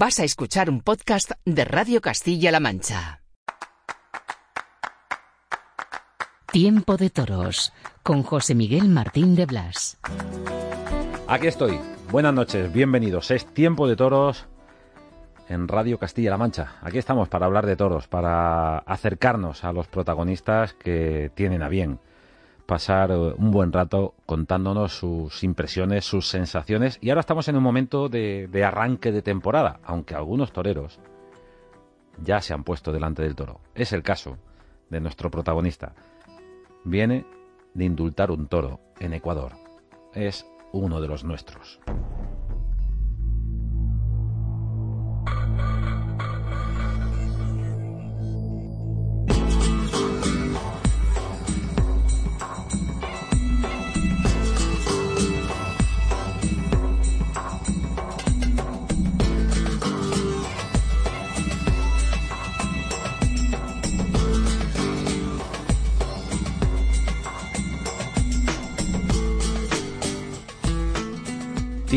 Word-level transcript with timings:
Vas 0.00 0.20
a 0.20 0.22
escuchar 0.22 0.70
un 0.70 0.80
podcast 0.80 1.32
de 1.44 1.64
Radio 1.64 2.00
Castilla-La 2.00 2.60
Mancha. 2.60 3.20
Tiempo 6.52 6.96
de 6.96 7.10
Toros 7.10 7.72
con 8.04 8.22
José 8.22 8.54
Miguel 8.54 8.88
Martín 8.88 9.34
de 9.34 9.44
Blas. 9.44 9.98
Aquí 11.26 11.48
estoy. 11.48 11.80
Buenas 12.12 12.32
noches, 12.32 12.72
bienvenidos. 12.72 13.32
Es 13.32 13.44
Tiempo 13.52 13.88
de 13.88 13.96
Toros 13.96 14.46
en 15.48 15.66
Radio 15.66 15.98
Castilla-La 15.98 16.38
Mancha. 16.38 16.76
Aquí 16.80 16.98
estamos 16.98 17.28
para 17.28 17.46
hablar 17.46 17.66
de 17.66 17.74
toros, 17.74 18.06
para 18.06 18.78
acercarnos 18.78 19.64
a 19.64 19.72
los 19.72 19.88
protagonistas 19.88 20.74
que 20.74 21.32
tienen 21.34 21.60
a 21.60 21.68
bien 21.68 21.98
pasar 22.68 23.10
eh, 23.10 23.14
un 23.14 23.50
buen 23.50 23.72
rato 23.72 24.14
contándonos 24.26 24.92
sus 24.92 25.42
impresiones, 25.42 26.04
sus 26.04 26.28
sensaciones. 26.28 26.98
Y 27.00 27.08
ahora 27.08 27.20
estamos 27.20 27.48
en 27.48 27.56
un 27.56 27.62
momento 27.62 28.10
de, 28.10 28.46
de 28.46 28.62
arranque 28.62 29.10
de 29.10 29.22
temporada, 29.22 29.80
aunque 29.82 30.14
algunos 30.14 30.52
toreros 30.52 31.00
ya 32.22 32.42
se 32.42 32.52
han 32.52 32.64
puesto 32.64 32.92
delante 32.92 33.22
del 33.22 33.34
toro. 33.34 33.60
Es 33.74 33.94
el 33.94 34.02
caso 34.02 34.36
de 34.90 35.00
nuestro 35.00 35.30
protagonista 35.30 35.94
viene 36.84 37.24
de 37.72 37.84
indultar 37.86 38.30
un 38.30 38.46
toro 38.48 38.80
en 39.00 39.14
Ecuador. 39.14 39.52
Es 40.12 40.46
uno 40.72 41.00
de 41.00 41.08
los 41.08 41.24
nuestros. 41.24 41.80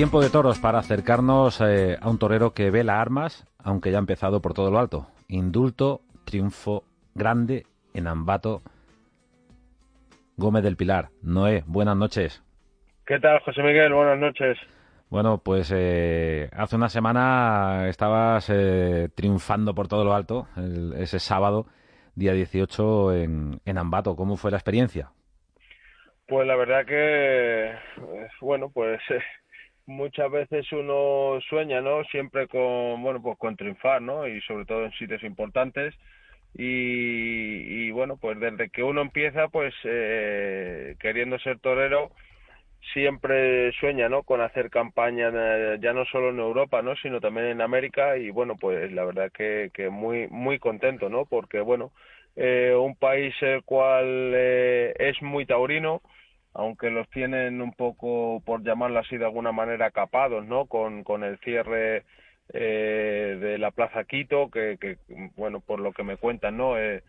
Tiempo 0.02 0.20
de 0.20 0.32
toros 0.32 0.58
para 0.58 0.80
acercarnos 0.80 1.62
eh, 1.62 1.96
a 2.02 2.10
un 2.10 2.18
torero 2.18 2.56
que 2.56 2.72
vela 2.72 3.00
armas, 3.00 3.48
aunque 3.64 3.92
ya 3.92 3.98
ha 3.98 4.00
empezado 4.00 4.42
por 4.42 4.56
todo 4.56 4.72
lo 4.72 4.80
alto. 4.80 5.06
Indulto, 5.28 6.02
triunfo 6.26 6.86
grande 7.14 7.68
en 7.94 8.08
Ambato. 8.08 8.64
Gómez 10.38 10.64
del 10.64 10.76
Pilar. 10.76 11.10
Noé, 11.22 11.64
buenas 11.68 11.96
noches. 11.96 12.44
¿Qué 13.06 13.20
tal, 13.20 13.42
José 13.42 13.62
Miguel? 13.62 13.94
Buenas 13.94 14.18
noches. 14.18 14.58
Bueno, 15.12 15.38
pues 15.38 15.72
eh, 15.72 16.50
hace 16.52 16.78
una 16.78 16.90
semana 16.90 17.88
estabas 17.88 18.50
eh, 18.50 19.08
triunfando 19.14 19.76
por 19.76 19.88
todo 19.88 20.04
lo 20.04 20.16
alto, 20.16 20.48
ese 20.98 21.20
sábado, 21.20 21.68
día 22.16 22.34
18, 22.34 23.14
en, 23.18 23.60
en 23.66 23.78
Ambato. 23.78 24.16
¿Cómo 24.16 24.36
fue 24.36 24.50
la 24.50 24.58
experiencia? 24.58 25.12
Pues 26.28 26.48
la 26.48 26.56
verdad 26.56 26.88
que, 26.88 27.76
bueno, 28.40 28.72
pues 28.74 29.00
muchas 29.92 30.32
veces 30.32 30.72
uno 30.72 31.40
sueña, 31.50 31.82
¿no? 31.82 32.04
Siempre 32.06 32.48
con, 32.48 33.02
bueno, 33.04 33.22
pues 33.22 33.38
con 33.38 33.56
triunfar, 33.56 34.02
¿no? 34.02 34.28
Y 34.28 34.42
sobre 34.42 34.66
todo 34.66 34.86
en 34.86 34.92
sitios 34.94 35.24
importantes. 35.24 35.94
Y, 36.54 37.88
y 37.88 37.92
bueno, 37.92 38.18
pues 38.18 38.40
desde 38.40 38.70
que 38.70 38.84
uno 38.84 39.02
empieza, 39.02 39.48
pues 39.50 39.74
eh, 39.86 40.96
queriendo 41.00 41.40
ser 41.40 41.60
torero, 41.60 42.12
siempre 42.94 43.72
sueña, 43.80 44.10
¿no? 44.10 44.24
Con 44.24 44.42
hacer 44.42 44.70
campaña 44.70 45.32
eh, 45.34 45.78
ya 45.82 45.94
no 45.94 46.06
solo 46.06 46.30
en 46.30 46.40
Europa, 46.40 46.82
¿no? 46.82 46.96
Sino 46.98 47.22
también 47.22 47.48
en 47.48 47.62
América 47.62 48.18
y 48.18 48.30
bueno, 48.32 48.56
pues 48.60 48.92
la 48.92 49.06
verdad 49.06 49.32
que, 49.32 49.72
que 49.74 49.90
muy 49.90 50.28
muy 50.30 50.60
contento, 50.60 51.10
¿no? 51.10 51.26
Porque 51.26 51.62
bueno, 51.62 51.92
eh, 52.36 52.74
un 52.78 52.96
país 52.96 53.34
el 53.42 53.64
cual 53.64 54.06
eh, 54.36 54.94
es 55.00 55.22
muy 55.22 55.46
taurino, 55.46 56.02
aunque 56.54 56.90
los 56.90 57.10
tienen 57.10 57.62
un 57.62 57.74
poco, 57.74 58.42
por 58.46 58.64
llamarlo 58.64 59.00
así 59.00 59.18
de 59.18 59.26
alguna 59.26 59.52
manera, 59.52 59.92
capados, 59.92 60.46
¿no? 60.46 60.66
Con, 60.66 61.04
con 61.04 61.24
el 61.24 61.38
cierre 61.40 62.04
eh, 62.54 63.38
de 63.40 63.58
la 63.58 63.72
Plaza 63.72 64.04
Quito, 64.04 64.50
que, 64.50 64.98
bueno, 65.36 65.62
por 65.62 65.80
lo 65.80 65.94
que 65.94 66.04
me 66.04 66.18
cuentan, 66.18 66.58
¿no? 66.58 66.78
Eh, 66.78 67.04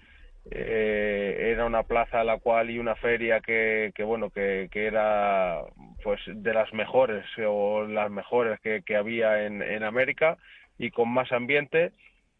eh, 0.50 1.52
era 1.52 1.66
una 1.66 1.84
plaza 1.84 2.20
a 2.20 2.24
la 2.24 2.38
cual 2.38 2.70
y 2.70 2.78
una 2.78 2.96
feria 2.96 3.40
que, 3.40 3.92
que 3.94 4.02
bueno, 4.02 4.30
que, 4.30 4.68
que 4.72 4.86
era 4.86 5.60
pues 6.02 6.20
de 6.26 6.52
las 6.52 6.72
mejores 6.72 7.24
o 7.46 7.84
las 7.84 8.10
mejores 8.10 8.58
que, 8.60 8.82
que 8.82 8.96
había 8.96 9.44
en, 9.46 9.62
en 9.62 9.84
América 9.84 10.38
y 10.78 10.90
con 10.90 11.08
más 11.08 11.30
ambiente 11.30 11.92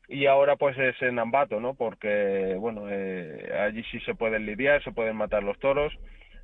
y 0.08 0.26
ahora 0.26 0.56
pues 0.56 0.76
es 0.78 1.00
en 1.02 1.18
Ambato, 1.18 1.60
¿no? 1.60 1.74
Porque, 1.74 2.56
bueno, 2.58 2.86
eh, 2.90 3.52
allí 3.60 3.84
sí 3.90 4.00
se 4.00 4.14
pueden 4.14 4.46
lidiar, 4.46 4.82
se 4.82 4.92
pueden 4.92 5.16
matar 5.16 5.42
los 5.44 5.58
toros 5.58 5.92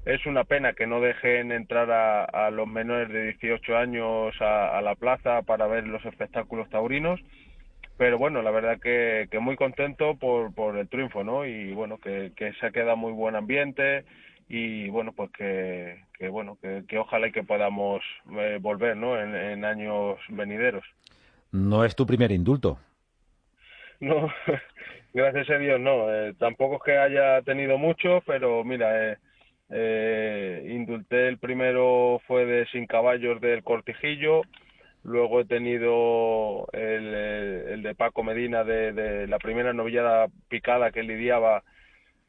es 0.09 0.25
una 0.25 0.45
pena 0.45 0.73
que 0.73 0.87
no 0.87 1.03
dejen 1.03 1.53
entrar 1.53 1.91
a, 1.91 2.25
a 2.25 2.51
los 2.51 2.67
menores 2.67 3.11
de 3.11 3.25
18 3.25 3.77
años 3.77 4.35
a, 4.41 4.79
a, 4.79 4.81
la 4.81 4.95
plaza 4.95 5.43
para 5.43 5.67
ver 5.67 5.87
los 5.87 6.03
espectáculos 6.07 6.67
taurinos. 6.71 7.21
Pero 7.99 8.17
bueno 8.17 8.41
la 8.41 8.51
verdad 8.51 8.81
que, 8.81 9.29
que 9.31 9.39
muy 9.39 9.57
contento 9.57 10.17
por, 10.17 10.55
por 10.55 10.79
el 10.79 10.89
triunfo 10.89 11.25
no 11.25 11.45
y 11.45 11.75
bueno 11.75 11.99
que, 11.99 12.33
que 12.35 12.55
se 12.55 12.67
ha 12.67 12.71
quedado 12.71 12.97
muy 12.97 13.13
buen 13.13 13.37
ambiente 13.37 14.07
y 14.49 14.89
bueno 14.89 15.13
pues 15.13 15.31
que, 15.33 16.03
que 16.19 16.29
bueno 16.31 16.57
que, 16.63 16.85
que 16.89 16.97
ojalá 16.97 17.29
y 17.29 17.33
que 17.33 17.43
podamos 17.43 18.03
eh, 18.31 18.59
volver 18.63 18.97
no 18.97 19.21
en, 19.21 19.35
en 19.35 19.67
años 19.67 20.19
venideros. 20.31 20.85
No 21.53 21.85
es 21.85 21.95
tu 21.95 22.07
primer 22.07 22.33
indulto. 22.33 22.79
No 24.01 24.33
gracias 25.13 25.51
a 25.51 25.59
Dios 25.59 25.79
no. 25.81 26.11
Eh, 26.11 26.33
tampoco 26.39 26.77
es 26.77 26.83
que 26.83 26.97
haya 26.97 27.43
tenido 27.43 27.77
mucho 27.77 28.23
pero 28.25 28.65
mira 28.65 29.13
eh, 29.13 29.19
eh, 29.71 30.67
indulté 30.71 31.29
el 31.29 31.39
primero 31.39 32.21
fue 32.27 32.47
de 32.47 32.67
Sin 32.67 32.87
Caballos 32.87 33.41
del 33.41 33.63
Cortijillo, 33.63 34.43
luego 35.05 35.41
he 35.41 35.45
tenido 35.45 36.67
el, 36.73 37.15
el 37.15 37.83
de 37.83 37.95
Paco 37.95 38.23
Medina 38.23 38.65
de, 38.65 38.93
de, 38.93 39.27
la 39.27 39.39
primera 39.39 39.73
novillada 39.73 40.27
picada 40.49 40.91
que 40.91 41.03
lidiaba 41.03 41.63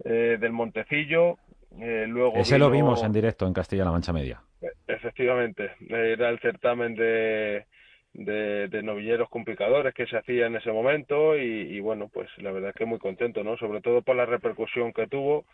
eh, 0.04 0.38
del 0.40 0.52
Montecillo. 0.52 1.38
Eh, 1.80 2.06
luego 2.08 2.38
Ese 2.38 2.56
vino... 2.56 2.68
lo 2.68 2.72
vimos 2.72 3.04
en 3.04 3.14
directo 3.14 3.48
en 3.48 3.54
Castilla-La 3.54 3.92
Mancha 3.92 4.12
Media. 4.12 4.42
Efectivamente, 4.88 5.72
era 5.88 6.30
el 6.30 6.40
certamen 6.40 6.94
de, 6.96 7.66
de, 8.14 8.68
de, 8.68 8.84
novilleros 8.84 9.30
con 9.30 9.46
picadores 9.46 9.94
que 9.94 10.08
se 10.08 10.18
hacía 10.18 10.48
en 10.48 10.58
ese 10.58 10.74
momento 10.74 11.38
y, 11.38 11.42
y 11.42 11.80
bueno, 11.80 12.10
pues 12.12 12.28
la 12.40 12.52
verdad 12.52 12.72
es 12.72 12.76
que 12.76 12.86
muy 12.86 13.00
contento, 13.00 13.44
¿no? 13.46 13.56
Sobre 13.56 13.80
todo 13.80 14.02
por 14.02 14.18
la 14.18 14.26
repercusión 14.26 14.92
que 14.92 15.08
tuvo 15.08 15.46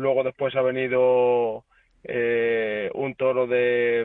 luego 0.00 0.24
después 0.24 0.56
ha 0.56 0.62
venido 0.62 1.64
eh, 2.04 2.90
un 2.94 3.14
toro 3.14 3.46
de 3.46 4.00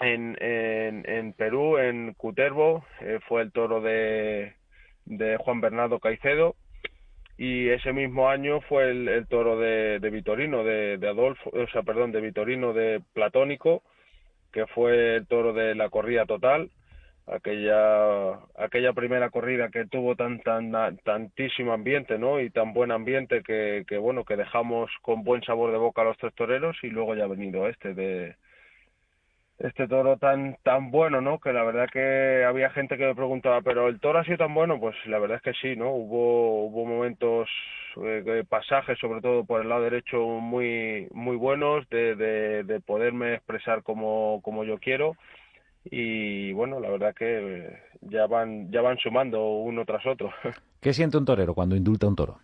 en, 0.00 0.36
en, 0.40 1.08
en 1.08 1.32
Perú, 1.32 1.78
en 1.78 2.12
Cutervo, 2.14 2.84
eh, 3.00 3.18
fue 3.28 3.42
el 3.42 3.52
toro 3.52 3.80
de, 3.80 4.54
de 5.06 5.36
Juan 5.38 5.60
Bernardo 5.60 6.00
Caicedo. 6.00 6.56
Y 7.38 7.68
ese 7.68 7.92
mismo 7.92 8.28
año 8.30 8.60
fue 8.62 8.90
el, 8.90 9.26
toro 9.28 9.58
de, 9.58 9.98
de 10.00 10.10
Vitorino, 10.10 10.64
de 10.64 10.98
Adolfo, 11.06 11.50
o 11.50 11.66
sea, 11.68 11.82
perdón, 11.82 12.10
de 12.10 12.22
Vitorino 12.22 12.72
de 12.72 13.02
Platónico, 13.12 13.82
que 14.52 14.66
fue 14.66 15.16
el 15.16 15.26
toro 15.26 15.52
de 15.52 15.74
la 15.74 15.90
corrida 15.90 16.24
total 16.24 16.70
aquella 17.26 18.38
aquella 18.56 18.92
primera 18.92 19.30
corrida 19.30 19.68
que 19.70 19.86
tuvo 19.86 20.14
tan 20.14 20.40
tan 20.40 20.70
tantísimo 20.98 21.72
ambiente 21.72 22.18
no 22.18 22.40
y 22.40 22.50
tan 22.50 22.72
buen 22.72 22.92
ambiente 22.92 23.42
que, 23.42 23.84
que 23.88 23.98
bueno 23.98 24.24
que 24.24 24.36
dejamos 24.36 24.90
con 25.02 25.24
buen 25.24 25.42
sabor 25.42 25.72
de 25.72 25.78
boca 25.78 26.02
a 26.02 26.04
los 26.04 26.18
tres 26.18 26.34
toreros 26.34 26.76
y 26.82 26.88
luego 26.88 27.14
ya 27.16 27.24
ha 27.24 27.28
venido 27.28 27.68
este 27.68 27.94
de 27.94 28.36
este 29.58 29.88
toro 29.88 30.18
tan 30.18 30.56
tan 30.62 30.90
bueno 30.92 31.20
no 31.20 31.40
que 31.40 31.52
la 31.52 31.64
verdad 31.64 31.88
que 31.92 32.44
había 32.44 32.70
gente 32.70 32.96
que 32.96 33.06
me 33.06 33.14
preguntaba 33.14 33.60
pero 33.62 33.88
el 33.88 33.98
toro 33.98 34.20
ha 34.20 34.24
sido 34.24 34.38
tan 34.38 34.54
bueno 34.54 34.78
pues 34.78 34.94
la 35.06 35.18
verdad 35.18 35.38
es 35.38 35.42
que 35.42 35.54
sí 35.60 35.76
no 35.76 35.90
hubo 35.90 36.66
hubo 36.66 36.84
momentos 36.84 37.48
eh, 38.04 38.44
pasajes 38.48 38.98
sobre 39.00 39.20
todo 39.20 39.44
por 39.44 39.62
el 39.62 39.68
lado 39.68 39.82
derecho 39.82 40.18
muy 40.18 41.08
muy 41.10 41.36
buenos 41.36 41.88
de, 41.88 42.14
de, 42.14 42.62
de 42.64 42.80
poderme 42.80 43.34
expresar 43.34 43.82
como 43.82 44.40
como 44.42 44.62
yo 44.62 44.78
quiero 44.78 45.16
y 45.90 46.52
bueno 46.52 46.80
la 46.80 46.90
verdad 46.90 47.14
que 47.14 47.78
ya 48.00 48.26
van 48.26 48.70
ya 48.70 48.80
van 48.82 48.98
sumando 48.98 49.44
uno 49.46 49.84
tras 49.84 50.04
otro. 50.06 50.30
¿Qué 50.80 50.92
siente 50.92 51.16
un 51.16 51.24
torero 51.24 51.54
cuando 51.54 51.76
indulta 51.76 52.06
un 52.06 52.16
toro? 52.16 52.38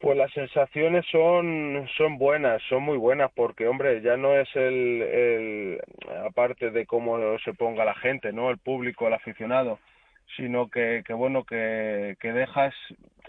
Pues 0.00 0.16
las 0.16 0.32
sensaciones 0.32 1.04
son, 1.12 1.86
son 1.98 2.16
buenas, 2.16 2.62
son 2.70 2.82
muy 2.84 2.96
buenas, 2.96 3.30
porque, 3.34 3.68
hombre, 3.68 4.00
ya 4.00 4.16
no 4.16 4.34
es 4.34 4.48
el, 4.56 5.02
el, 5.02 5.80
aparte 6.26 6.70
de 6.70 6.86
cómo 6.86 7.18
se 7.44 7.52
ponga 7.52 7.84
la 7.84 7.94
gente, 7.94 8.32
¿no? 8.32 8.48
El 8.48 8.56
público, 8.56 9.06
el 9.06 9.12
aficionado, 9.12 9.78
sino 10.38 10.70
que, 10.70 11.02
que 11.06 11.12
bueno, 11.12 11.44
que, 11.44 12.16
que 12.18 12.32
dejas 12.32 12.72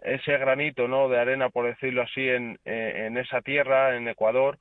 ese 0.01 0.37
granito, 0.37 0.87
¿no? 0.87 1.09
De 1.09 1.19
arena, 1.19 1.49
por 1.49 1.65
decirlo 1.65 2.03
así, 2.03 2.25
en, 2.29 2.57
en 2.63 3.17
esa 3.17 3.41
tierra, 3.41 3.97
en 3.97 4.07
Ecuador, 4.07 4.57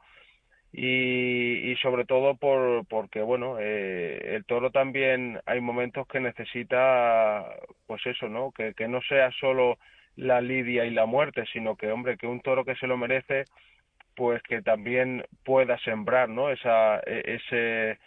y, 0.73 1.75
sobre 1.83 2.05
todo 2.05 2.37
por, 2.37 2.87
porque, 2.87 3.21
bueno, 3.23 3.57
eh, 3.59 4.37
el 4.37 4.45
toro 4.45 4.71
también 4.71 5.41
hay 5.47 5.61
momentos 5.61 6.07
que 6.07 6.21
necesita, 6.21 7.45
pues 7.87 8.05
eso, 8.07 8.29
¿no? 8.29 8.53
Que, 8.53 8.75
que 8.75 8.87
no 8.89 9.01
sea 9.03 9.31
solo 9.33 9.79
la 10.17 10.41
lidia 10.41 10.85
y 10.85 10.91
la 10.91 11.07
muerte, 11.07 11.45
sino 11.53 11.77
que, 11.77 11.91
hombre, 11.91 12.17
que 12.17 12.27
un 12.27 12.41
toro 12.41 12.65
que 12.65 12.77
se 12.77 12.87
lo 12.87 12.97
merece, 12.97 13.45
pues 14.17 14.43
que 14.43 14.63
también 14.63 15.25
pueda 15.45 15.79
sembrar, 15.79 16.29
¿no? 16.29 16.51
Esa, 16.51 17.01
e, 17.01 17.37
ese, 17.37 17.99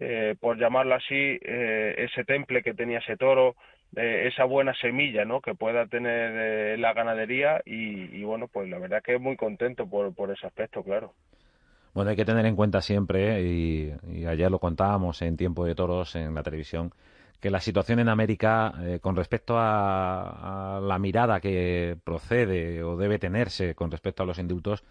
eh, 0.00 0.36
por 0.40 0.58
llamarlo 0.58 0.94
así, 0.94 1.38
eh, 1.42 1.94
ese 1.98 2.24
temple 2.24 2.62
que 2.62 2.74
tenía 2.74 2.98
ese 2.98 3.16
toro, 3.16 3.56
eh, 3.96 4.28
esa 4.32 4.44
buena 4.44 4.74
semilla, 4.74 5.24
¿no? 5.24 5.40
Que 5.40 5.54
pueda 5.54 5.86
tener 5.86 6.32
eh, 6.74 6.76
la 6.78 6.92
ganadería 6.92 7.62
y, 7.64 8.16
y, 8.16 8.22
bueno, 8.24 8.48
pues 8.48 8.68
la 8.68 8.78
verdad 8.78 9.02
que 9.02 9.18
muy 9.18 9.36
contento 9.36 9.88
por, 9.88 10.14
por 10.14 10.30
ese 10.30 10.46
aspecto, 10.46 10.84
claro. 10.84 11.14
Bueno, 11.92 12.10
hay 12.10 12.16
que 12.16 12.24
tener 12.24 12.46
en 12.46 12.56
cuenta 12.56 12.80
siempre, 12.80 13.42
y, 13.42 13.92
y 14.12 14.26
ayer 14.26 14.50
lo 14.50 14.58
contábamos 14.60 15.22
en 15.22 15.36
Tiempo 15.36 15.64
de 15.64 15.74
Toros 15.74 16.14
en 16.14 16.34
la 16.34 16.42
televisión, 16.42 16.92
que 17.40 17.50
la 17.50 17.60
situación 17.60 17.98
en 17.98 18.08
América, 18.08 18.74
eh, 18.82 18.98
con 19.00 19.16
respecto 19.16 19.54
a, 19.58 20.80
la 20.82 20.98
mirada 20.98 21.40
que 21.40 21.96
procede 22.04 22.82
o 22.84 22.96
debe 22.96 23.18
tenerse 23.18 23.74
con 23.74 23.90
respecto 23.90 24.22
a 24.22 24.26
los 24.26 24.38
indultos, 24.38 24.84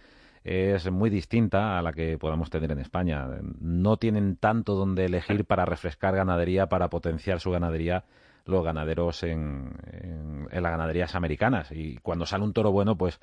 es 0.44 0.90
muy 0.92 1.10
distinta 1.10 1.78
a 1.78 1.81
la 1.81 1.94
que 1.94 2.18
podamos 2.18 2.50
tener 2.50 2.72
en 2.72 2.80
España. 2.80 3.28
No 3.60 3.98
tienen 3.98 4.38
tanto 4.38 4.75
donde 4.75 5.06
elegir 5.06 5.45
para 5.45 5.66
refrescar 5.66 6.16
ganadería, 6.16 6.68
para 6.68 6.90
potenciar 6.90 7.40
su 7.40 7.52
ganadería 7.52 8.06
los 8.45 8.63
ganaderos 8.63 9.22
en, 9.24 9.75
en, 9.92 10.48
en 10.50 10.63
las 10.63 10.72
ganaderías 10.72 11.13
americanas. 11.16 11.72
Y 11.72 11.98
cuando 11.98 12.25
sale 12.25 12.44
un 12.44 12.54
toro 12.54 12.72
bueno, 12.72 12.98
pues 12.98 13.19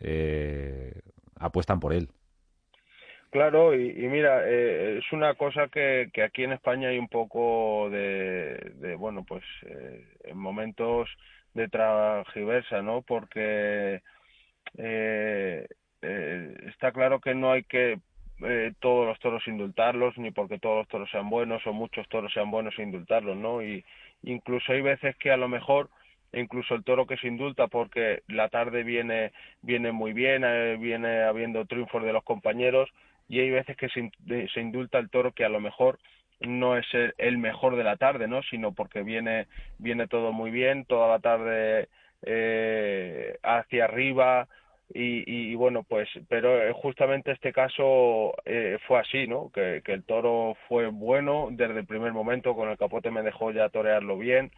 eh, 0.00 1.00
apuestan 1.38 1.80
por 1.80 1.92
él. 1.92 2.08
Claro, 3.34 3.74
y, 3.74 3.88
y 3.90 4.06
mira, 4.08 4.48
eh, 4.48 4.98
es 4.98 5.12
una 5.12 5.34
cosa 5.34 5.66
que, 5.66 6.08
aquí 6.24 6.44
en 6.44 6.52
España 6.52 6.90
hay 6.90 6.98
un 7.00 7.08
poco 7.08 7.90
de, 7.90 8.94
bueno, 8.96 9.24
pues 9.24 9.42
eh, 9.66 10.06
en 10.22 10.38
momentos 10.38 11.08
de 11.52 11.66
tragiversa, 11.68 12.80
¿no? 12.82 13.02
Porque 13.02 14.02
eh, 14.78 15.66
eh, 16.02 16.56
está 16.68 16.92
claro 16.92 17.20
que 17.20 17.34
no 17.34 17.52
hay 17.52 17.64
que 17.64 17.98
eh, 18.42 18.72
todos 18.80 19.06
los 19.06 19.18
toros 19.20 19.46
indultarlos, 19.48 20.18
ni 20.18 20.30
porque 20.32 20.58
todos 20.60 20.78
los 20.78 20.88
toros 20.88 21.10
sean 21.10 21.30
buenos 21.30 21.66
o 21.66 21.72
muchos 21.72 22.08
toros 22.08 22.32
sean 22.34 22.50
buenos 22.52 22.78
indultarlos, 22.78 23.36
¿no? 23.36 23.62
Y 23.62 23.84
incluso 24.22 24.72
hay 24.72 24.82
veces 24.82 25.16
que 25.16 25.32
a 25.32 25.36
lo 25.38 25.48
mejor 25.48 25.90
incluso 26.32 26.74
el 26.74 26.84
toro 26.84 27.06
que 27.06 27.16
se 27.18 27.28
indulta 27.28 27.68
porque 27.68 28.22
la 28.28 28.48
tarde 28.48 28.82
viene 28.84 29.32
viene 29.62 29.92
muy 29.92 30.12
bien, 30.12 30.42
viene 30.80 31.22
habiendo 31.24 31.64
triunfos 31.66 32.02
de 32.02 32.12
los 32.12 32.24
compañeros, 32.24 32.90
y 33.28 33.40
hay 33.40 33.50
veces 33.50 33.76
que 33.76 33.88
se, 33.88 34.10
se 34.48 34.60
indulta 34.60 34.98
el 34.98 35.10
toro 35.10 35.32
que 35.32 35.44
a 35.44 35.48
lo 35.48 35.60
mejor 35.60 35.98
no 36.40 36.76
es 36.76 36.86
el, 37.18 37.38
mejor 37.38 37.76
de 37.76 37.84
la 37.84 37.96
tarde, 37.96 38.28
¿no? 38.28 38.42
Sino 38.42 38.72
porque 38.72 39.02
viene, 39.02 39.46
viene 39.78 40.06
todo 40.08 40.32
muy 40.32 40.50
bien, 40.50 40.84
toda 40.84 41.08
la 41.08 41.18
tarde 41.20 41.88
eh, 42.22 43.38
hacia 43.42 43.84
arriba 43.84 44.48
y, 44.96 45.54
bueno, 45.54 45.82
pues, 45.82 46.08
pero 46.28 46.72
justamente 46.74 47.32
este 47.32 47.52
caso 47.52 48.34
eh, 48.44 48.78
fue 48.86 49.00
así, 49.00 49.26
¿no? 49.26 49.50
Que, 49.50 49.80
que 49.84 49.92
el 49.92 50.04
toro 50.04 50.56
fue 50.68 50.88
bueno 50.88 51.48
desde 51.50 51.80
el 51.80 51.86
primer 51.86 52.12
momento, 52.12 52.54
con 52.54 52.68
el 52.68 52.78
capote 52.78 53.10
me 53.10 53.22
dejó 53.22 53.50
ya 53.50 53.70
torearlo 53.70 54.18
bien 54.18 54.52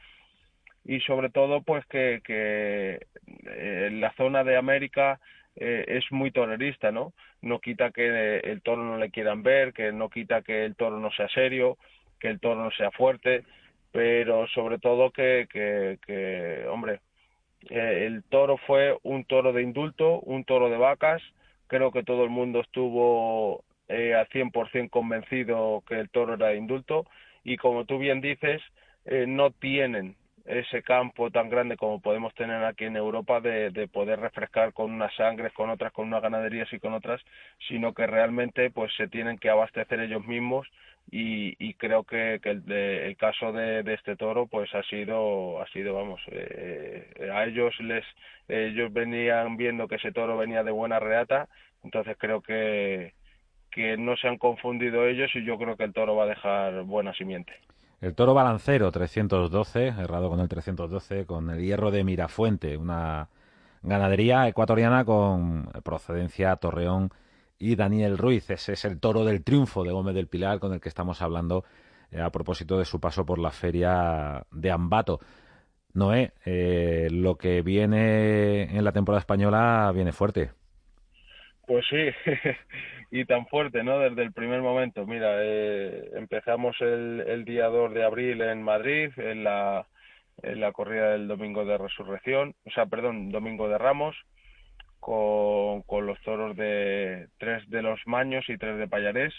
y 0.86 1.00
sobre 1.00 1.30
todo 1.30 1.62
pues 1.62 1.84
que, 1.86 2.20
que 2.24 3.00
eh, 3.46 3.86
en 3.88 4.00
la 4.00 4.12
zona 4.12 4.44
de 4.44 4.56
América 4.56 5.20
eh, 5.56 5.84
es 5.88 6.04
muy 6.10 6.30
torerista, 6.30 6.92
¿no? 6.92 7.12
No 7.42 7.60
quita 7.60 7.90
que 7.90 8.38
el 8.38 8.62
toro 8.62 8.84
no 8.84 8.98
le 8.98 9.10
quieran 9.10 9.42
ver, 9.42 9.72
que 9.72 9.92
no 9.92 10.10
quita 10.10 10.42
que 10.42 10.64
el 10.64 10.76
toro 10.76 11.00
no 11.00 11.10
sea 11.12 11.28
serio, 11.28 11.78
que 12.20 12.28
el 12.28 12.40
toro 12.40 12.62
no 12.62 12.70
sea 12.72 12.90
fuerte, 12.90 13.44
pero 13.92 14.46
sobre 14.48 14.78
todo 14.78 15.10
que, 15.10 15.48
que, 15.50 15.98
que 16.06 16.66
hombre, 16.68 17.00
eh, 17.70 18.04
el 18.06 18.22
toro 18.24 18.58
fue 18.58 18.96
un 19.02 19.24
toro 19.24 19.52
de 19.52 19.62
indulto, 19.62 20.20
un 20.20 20.44
toro 20.44 20.70
de 20.70 20.76
vacas, 20.76 21.22
creo 21.66 21.90
que 21.90 22.04
todo 22.04 22.24
el 22.24 22.30
mundo 22.30 22.60
estuvo 22.60 23.64
eh, 23.88 24.14
al 24.14 24.28
100% 24.28 24.90
convencido 24.90 25.82
que 25.88 25.98
el 25.98 26.10
toro 26.10 26.34
era 26.34 26.48
de 26.48 26.56
indulto 26.56 27.06
y 27.44 27.56
como 27.56 27.84
tú 27.84 27.98
bien 27.98 28.20
dices, 28.20 28.62
eh, 29.04 29.24
no 29.26 29.50
tienen 29.50 30.16
ese 30.46 30.82
campo 30.82 31.30
tan 31.30 31.48
grande 31.48 31.76
como 31.76 32.00
podemos 32.00 32.34
tener 32.34 32.64
aquí 32.64 32.84
en 32.84 32.96
Europa 32.96 33.40
de, 33.40 33.70
de, 33.70 33.88
poder 33.88 34.20
refrescar 34.20 34.72
con 34.72 34.92
unas 34.92 35.14
sangres, 35.16 35.52
con 35.52 35.70
otras, 35.70 35.92
con 35.92 36.06
unas 36.06 36.22
ganaderías 36.22 36.72
y 36.72 36.78
con 36.78 36.94
otras, 36.94 37.20
sino 37.68 37.92
que 37.94 38.06
realmente 38.06 38.70
pues 38.70 38.92
se 38.96 39.08
tienen 39.08 39.38
que 39.38 39.50
abastecer 39.50 40.00
ellos 40.00 40.24
mismos 40.24 40.68
y, 41.10 41.56
y 41.58 41.74
creo 41.74 42.04
que, 42.04 42.40
que 42.42 42.50
el, 42.50 42.64
de, 42.64 43.06
el, 43.06 43.16
caso 43.16 43.52
de, 43.52 43.82
de, 43.82 43.94
este 43.94 44.16
toro 44.16 44.46
pues 44.46 44.72
ha 44.74 44.82
sido, 44.84 45.60
ha 45.60 45.66
sido 45.68 45.94
vamos, 45.94 46.20
eh, 46.30 47.30
a 47.32 47.44
ellos 47.44 47.74
les, 47.80 48.04
ellos 48.48 48.92
venían 48.92 49.56
viendo 49.56 49.88
que 49.88 49.96
ese 49.96 50.12
toro 50.12 50.36
venía 50.36 50.62
de 50.64 50.72
buena 50.72 50.98
reata, 51.00 51.48
entonces 51.84 52.16
creo 52.18 52.40
que, 52.40 53.14
que 53.70 53.96
no 53.96 54.16
se 54.16 54.28
han 54.28 54.38
confundido 54.38 55.06
ellos 55.06 55.30
y 55.34 55.44
yo 55.44 55.58
creo 55.58 55.76
que 55.76 55.84
el 55.84 55.92
toro 55.92 56.16
va 56.16 56.24
a 56.24 56.28
dejar 56.28 56.82
buena 56.82 57.12
simiente. 57.14 57.52
El 58.00 58.14
toro 58.14 58.34
balancero 58.34 58.92
312, 58.92 59.86
errado 59.88 60.28
con 60.28 60.40
el 60.40 60.48
312, 60.48 61.24
con 61.24 61.48
el 61.48 61.62
hierro 61.62 61.90
de 61.90 62.04
Mirafuente, 62.04 62.76
una 62.76 63.30
ganadería 63.82 64.46
ecuatoriana 64.48 65.04
con 65.04 65.70
procedencia 65.82 66.56
Torreón 66.56 67.10
y 67.58 67.74
Daniel 67.74 68.18
Ruiz. 68.18 68.50
Ese 68.50 68.74
es 68.74 68.84
el 68.84 69.00
toro 69.00 69.24
del 69.24 69.42
triunfo 69.42 69.82
de 69.82 69.92
Gómez 69.92 70.14
del 70.14 70.28
Pilar 70.28 70.58
con 70.58 70.74
el 70.74 70.80
que 70.80 70.90
estamos 70.90 71.22
hablando 71.22 71.64
eh, 72.10 72.20
a 72.20 72.30
propósito 72.30 72.78
de 72.78 72.84
su 72.84 73.00
paso 73.00 73.24
por 73.24 73.38
la 73.38 73.50
feria 73.50 74.44
de 74.50 74.70
Ambato. 74.70 75.20
Noé, 75.94 76.34
eh, 76.44 77.08
lo 77.10 77.36
que 77.38 77.62
viene 77.62 78.76
en 78.76 78.84
la 78.84 78.92
temporada 78.92 79.20
española 79.20 79.90
viene 79.94 80.12
fuerte. 80.12 80.50
Pues 81.66 81.84
sí, 81.88 81.96
y 83.20 83.24
tan 83.24 83.46
fuerte, 83.46 83.82
¿no? 83.82 83.98
Desde 83.98 84.22
el 84.22 84.32
primer 84.32 84.60
momento. 84.60 85.06
Mira, 85.06 85.36
eh, 85.40 86.10
empezamos 86.14 86.76
el, 86.80 87.24
el, 87.26 87.44
día 87.44 87.66
2 87.66 87.94
de 87.94 88.04
abril 88.04 88.40
en 88.42 88.62
Madrid, 88.62 89.10
en 89.16 89.44
la, 89.44 89.86
en 90.42 90.60
la 90.60 90.72
corrida 90.72 91.10
del 91.10 91.28
Domingo 91.28 91.64
de 91.64 91.78
Resurrección, 91.78 92.54
o 92.64 92.70
sea, 92.70 92.86
perdón, 92.86 93.30
Domingo 93.30 93.68
de 93.68 93.78
Ramos, 93.78 94.16
con, 95.00 95.82
con 95.82 96.06
los 96.06 96.20
toros 96.22 96.56
de 96.56 97.28
tres 97.38 97.68
de 97.70 97.82
los 97.82 98.00
Maños 98.06 98.44
y 98.48 98.58
tres 98.58 98.76
de 98.78 98.88
Payarés. 98.88 99.34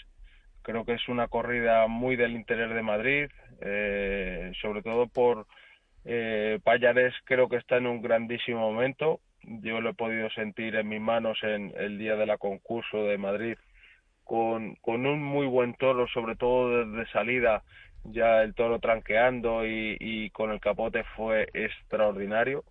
Creo 0.62 0.84
que 0.84 0.94
es 0.94 1.08
una 1.08 1.28
corrida 1.28 1.86
muy 1.86 2.16
del 2.16 2.32
interior 2.32 2.74
de 2.74 2.82
Madrid, 2.82 3.26
eh, 3.60 4.52
sobre 4.60 4.82
todo 4.82 5.06
por 5.06 5.46
eh, 6.04 6.58
Payarés 6.64 7.14
creo 7.24 7.48
que 7.48 7.56
está 7.56 7.76
en 7.76 7.86
un 7.86 8.02
grandísimo 8.02 8.60
momento, 8.60 9.20
yo 9.42 9.80
lo 9.80 9.90
he 9.90 9.94
podido 9.94 10.28
sentir 10.30 10.74
en 10.74 10.88
mis 10.88 11.00
manos 11.00 11.38
en 11.42 11.72
el 11.76 11.98
día 11.98 12.16
de 12.16 12.26
la 12.26 12.38
concurso 12.38 13.04
de 13.04 13.18
Madrid 13.18 13.56
con, 14.28 14.74
con 14.82 15.06
un 15.06 15.22
muy 15.22 15.46
buen 15.46 15.72
toro, 15.74 16.06
sobre 16.08 16.36
todo 16.36 16.84
desde 16.84 17.10
salida, 17.12 17.62
ya 18.04 18.42
el 18.42 18.54
toro 18.54 18.78
tranqueando 18.78 19.66
y, 19.66 19.96
y 19.98 20.28
con 20.30 20.50
el 20.50 20.60
capote 20.60 21.02
fue 21.16 21.48
extraordinario. 21.54 22.62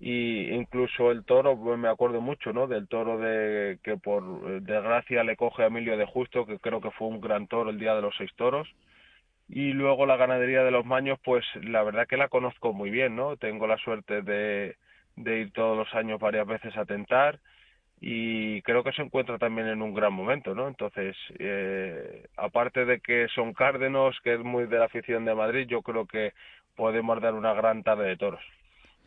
Y 0.00 0.52
incluso 0.52 1.10
el 1.10 1.24
toro, 1.24 1.58
pues 1.58 1.76
me 1.80 1.88
acuerdo 1.88 2.20
mucho, 2.20 2.52
¿no? 2.52 2.68
Del 2.68 2.86
toro 2.86 3.18
de 3.18 3.80
que 3.82 3.96
por 3.96 4.62
desgracia 4.62 5.24
le 5.24 5.36
coge 5.36 5.64
a 5.64 5.66
Emilio 5.66 5.96
de 5.96 6.06
Justo, 6.06 6.46
que 6.46 6.60
creo 6.60 6.80
que 6.80 6.92
fue 6.92 7.08
un 7.08 7.20
gran 7.20 7.48
toro 7.48 7.70
el 7.70 7.80
día 7.80 7.96
de 7.96 8.02
los 8.02 8.14
seis 8.16 8.30
toros. 8.36 8.68
Y 9.48 9.72
luego 9.72 10.06
la 10.06 10.16
ganadería 10.16 10.62
de 10.62 10.70
los 10.70 10.86
Maños, 10.86 11.18
pues 11.24 11.44
la 11.60 11.82
verdad 11.82 12.06
que 12.06 12.16
la 12.16 12.28
conozco 12.28 12.72
muy 12.72 12.90
bien, 12.90 13.16
¿no? 13.16 13.36
Tengo 13.36 13.66
la 13.66 13.78
suerte 13.78 14.22
de, 14.22 14.76
de 15.16 15.40
ir 15.40 15.52
todos 15.52 15.76
los 15.76 15.92
años 15.92 16.20
varias 16.20 16.46
veces 16.46 16.76
a 16.76 16.84
tentar 16.84 17.40
y 18.00 18.62
creo 18.62 18.84
que 18.84 18.92
se 18.92 19.02
encuentra 19.02 19.38
también 19.38 19.66
en 19.68 19.82
un 19.82 19.94
gran 19.94 20.12
momento, 20.12 20.54
¿no? 20.54 20.68
Entonces, 20.68 21.16
eh, 21.38 22.26
aparte 22.36 22.84
de 22.84 23.00
que 23.00 23.26
son 23.34 23.52
cárdenos, 23.54 24.16
que 24.22 24.34
es 24.34 24.40
muy 24.40 24.66
de 24.66 24.78
la 24.78 24.84
afición 24.84 25.24
de 25.24 25.34
Madrid, 25.34 25.66
yo 25.68 25.82
creo 25.82 26.06
que 26.06 26.32
podemos 26.76 27.20
dar 27.20 27.34
una 27.34 27.54
gran 27.54 27.82
tarde 27.82 28.06
de 28.06 28.16
toros. 28.16 28.40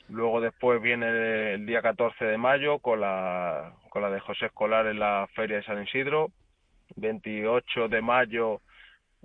Luego 0.10 0.42
después 0.42 0.82
viene 0.82 1.54
el 1.54 1.66
día 1.66 1.82
14 1.82 2.26
de 2.26 2.38
mayo 2.38 2.80
con 2.80 3.00
la, 3.00 3.74
con 3.90 4.02
la 4.02 4.10
de 4.10 4.20
José 4.20 4.48
Escolar 4.48 4.88
en 4.88 5.00
la 5.00 5.28
Feria 5.36 5.58
de 5.58 5.64
San 5.64 5.82
Isidro, 5.82 6.32
28 6.98 7.88
de 7.88 8.02
mayo 8.02 8.60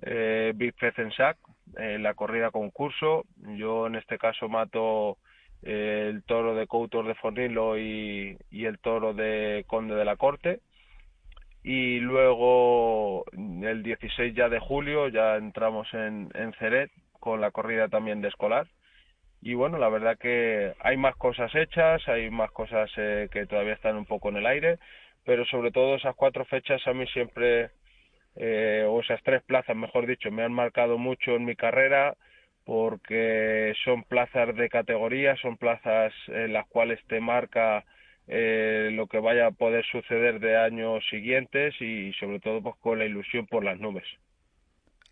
eh, 0.03 0.53
Big 0.55 0.75
Fez 0.77 0.97
en 0.99 1.11
Sac, 1.11 1.39
eh, 1.77 1.99
la 1.99 2.15
corrida 2.15 2.53
concurso. 2.53 3.25
Yo 3.57 3.89
en 3.89 3.97
este 3.97 4.17
caso 4.17 4.49
mato 4.49 5.19
el 5.67 6.23
toro 6.23 6.55
de 6.55 6.69
Coutor 6.69 7.07
de 7.07 7.17
Fornilo 7.17 7.77
y, 7.77 8.39
el 8.53 8.79
toro 8.79 9.15
de 9.15 9.65
Conde 9.67 9.97
de 9.97 10.05
la 10.05 10.17
Corte. 10.17 10.61
Y 11.65 11.99
luego 11.99 13.25
el 13.33 13.83
16 13.83 14.35
ya 14.35 14.49
de 14.49 14.61
julio 14.61 15.09
ya 15.09 15.37
entramos 15.37 15.93
en, 15.93 16.31
en 16.35 16.53
Ceret 16.55 16.93
con 17.19 17.41
la 17.41 17.51
corrida 17.51 17.89
también 17.89 18.21
de 18.21 18.29
escolar. 18.29 18.69
Y 19.43 19.55
bueno, 19.55 19.77
la 19.79 19.89
verdad 19.89 20.17
que 20.19 20.75
hay 20.81 20.97
más 20.97 21.17
cosas 21.17 21.53
hechas, 21.55 22.07
hay 22.09 22.31
más 22.31 22.53
cosas 22.53 22.89
eh, 22.97 23.29
que 23.33 23.47
todavía 23.47 23.75
están 23.75 23.97
un 23.97 24.07
poco 24.07 24.29
en 24.29 24.37
el 24.37 24.47
aire, 24.47 24.79
pero 25.25 25.45
sobre 25.47 25.73
todo 25.73 25.97
esas 25.97 26.15
cuatro 26.15 26.45
fechas 26.45 26.87
a 26.87 26.95
mí 26.95 27.07
siempre 27.09 27.71
eh, 28.37 28.85
o 28.89 29.01
esas 29.01 29.23
tres 29.25 29.43
plazas, 29.43 29.77
mejor 29.77 30.07
dicho, 30.07 30.31
me 30.31 30.45
han 30.45 30.53
marcado 30.53 30.99
mucho 30.99 31.35
en 31.35 31.45
mi 31.45 31.57
carrera 31.57 32.17
porque 32.67 33.73
son 33.85 34.03
plazas 34.03 34.55
de 34.55 34.69
categoría, 34.69 35.37
son 35.37 35.57
plazas 35.57 36.13
en 36.27 36.53
las 36.53 36.67
cuales 36.67 37.01
te 37.07 37.21
marca 37.21 37.85
eh, 38.27 38.91
lo 38.93 39.07
que 39.07 39.21
vaya 39.21 39.47
a 39.47 39.53
poder 39.53 39.85
suceder 39.87 40.41
de 40.41 40.59
años 40.59 41.05
siguientes 41.09 41.81
y 41.81 42.13
sobre 42.15 42.41
todo 42.41 42.61
pues 42.61 42.75
con 42.81 42.99
la 42.99 43.05
ilusión 43.05 43.47
por 43.47 43.65
las 43.65 43.79
nubes. 43.79 44.05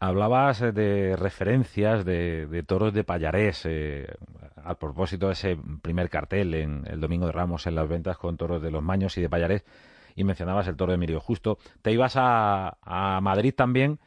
Hablabas 0.00 0.75
de 0.75 1.16
referencias 1.16 2.04
de, 2.04 2.64
toros 2.66 2.92
de 2.92 3.04
Payarés, 3.04 3.64
eh, 3.66 4.08
a 4.56 4.75
propósito 4.75 5.28
de 5.28 5.34
ese 5.34 5.56
primer 5.80 6.11
cartel 6.11 6.54
en 6.54 6.82
el 6.90 7.00
Domingo 7.00 7.26
de 7.26 7.32
Ramos 7.32 7.68
en 7.68 7.76
las 7.76 7.88
ventas 7.88 8.18
con 8.18 8.37
toros 8.37 8.61
de 8.61 8.73
los 8.73 8.82
Maños 8.82 9.16
y 9.16 9.23
de 9.23 9.30
Payarés 9.30 9.64
y 10.16 10.25
mencionabas 10.25 10.66
el 10.66 10.76
toro 10.76 10.90
de 10.90 10.96
Emilio 10.96 11.20
Justo. 11.20 11.58
Te 11.82 11.92
ibas 11.92 12.14
a, 12.16 12.76
Madrid 13.23 13.54
también 13.54 14.00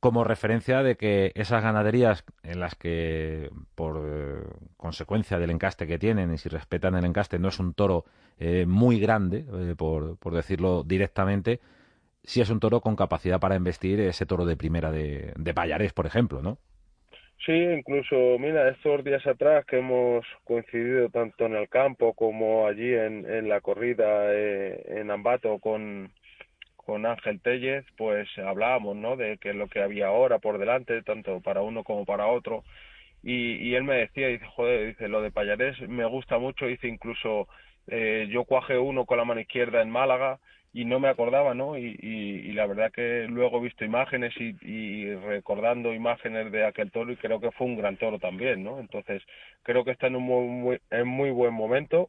como 0.00 0.24
referencia 0.24 0.82
de 0.82 0.96
que 0.96 1.32
esas 1.34 1.62
ganaderías 1.62 2.24
en 2.44 2.60
las 2.60 2.74
que, 2.76 3.50
por 3.74 4.04
eh, 4.06 4.42
consecuencia 4.76 5.38
del 5.38 5.50
encaste 5.50 5.86
que 5.86 5.98
tienen 5.98 6.32
y 6.32 6.38
si 6.38 6.48
respetan 6.48 6.94
el 6.94 7.04
encaste, 7.04 7.38
no 7.38 7.48
es 7.48 7.58
un 7.58 7.74
toro 7.74 8.04
eh, 8.38 8.64
muy 8.66 9.00
grande, 9.00 9.44
eh, 9.52 9.74
por, 9.76 10.18
por, 10.18 10.34
decirlo 10.34 10.84
directamente, 10.84 11.60
sí 12.22 12.40
es 12.40 12.50
un 12.50 12.60
toro 12.60 12.80
con 12.80 12.94
capacidad 12.94 13.40
para 13.40 13.56
investir 13.56 14.00
ese 14.00 14.26
toro 14.26 14.46
de 14.46 14.56
primera 14.56 14.92
de, 14.92 15.32
de 15.36 15.90
por 15.94 16.06
ejemplo, 16.06 16.42
¿no? 16.42 16.58
Sí, 17.44 17.52
incluso, 17.52 18.38
mira, 18.38 18.68
estos 18.68 19.04
días 19.04 19.24
atrás 19.26 19.64
que 19.64 19.78
hemos 19.78 20.26
coincidido 20.44 21.08
tanto 21.08 21.46
en 21.46 21.54
el 21.54 21.68
campo 21.68 22.12
como 22.12 22.66
allí 22.66 22.92
en, 22.92 23.30
en 23.30 23.48
la 23.48 23.60
corrida 23.60 24.34
eh, 24.34 25.00
en 25.00 25.10
Ambato 25.10 25.58
con, 25.58 26.12
con 26.88 27.04
Ángel 27.04 27.38
Tellez, 27.42 27.84
pues 27.98 28.26
hablábamos, 28.38 28.96
¿no? 28.96 29.14
De 29.14 29.36
qué 29.36 29.52
lo 29.52 29.68
que 29.68 29.82
había 29.82 30.06
ahora 30.06 30.38
por 30.38 30.56
delante, 30.56 31.02
tanto 31.02 31.42
para 31.42 31.60
uno 31.60 31.84
como 31.84 32.06
para 32.06 32.28
otro. 32.28 32.64
Y, 33.22 33.74
él 33.74 33.84
me 33.84 33.96
decía, 33.96 34.28
dice, 34.28 34.46
joder, 34.46 34.86
dice, 34.86 35.06
lo 35.06 35.20
de 35.20 35.30
Payarés 35.30 35.78
me 35.86 36.06
gusta 36.06 36.38
mucho, 36.38 36.64
dice, 36.64 36.88
incluso 36.88 37.46
eh, 37.88 38.26
yo 38.30 38.44
cuaje 38.44 38.78
uno 38.78 39.04
con 39.04 39.18
la 39.18 39.26
mano 39.26 39.38
izquierda 39.38 39.82
en 39.82 39.90
Málaga 39.90 40.38
y 40.72 40.86
no 40.86 40.98
me 40.98 41.08
acordaba, 41.08 41.52
¿no? 41.52 41.76
Y, 41.76 42.52
la 42.54 42.66
verdad 42.66 42.90
que 42.90 43.26
luego 43.28 43.58
he 43.58 43.64
visto 43.64 43.84
imágenes 43.84 44.32
y, 44.40 44.56
y, 44.62 45.14
recordando 45.14 45.92
imágenes 45.92 46.50
de 46.52 46.64
aquel 46.64 46.90
toro 46.90 47.12
y 47.12 47.16
creo 47.16 47.38
que 47.38 47.50
fue 47.50 47.66
un 47.66 47.76
gran 47.76 47.98
toro 47.98 48.18
también, 48.18 48.64
¿no? 48.64 48.80
Entonces 48.80 49.22
creo 49.62 49.84
que 49.84 49.90
está 49.90 50.06
en 50.06 50.16
un 50.16 50.24
muy, 50.24 50.80
en 50.90 51.06
muy 51.06 51.30
buen 51.32 51.52
momento 51.52 52.08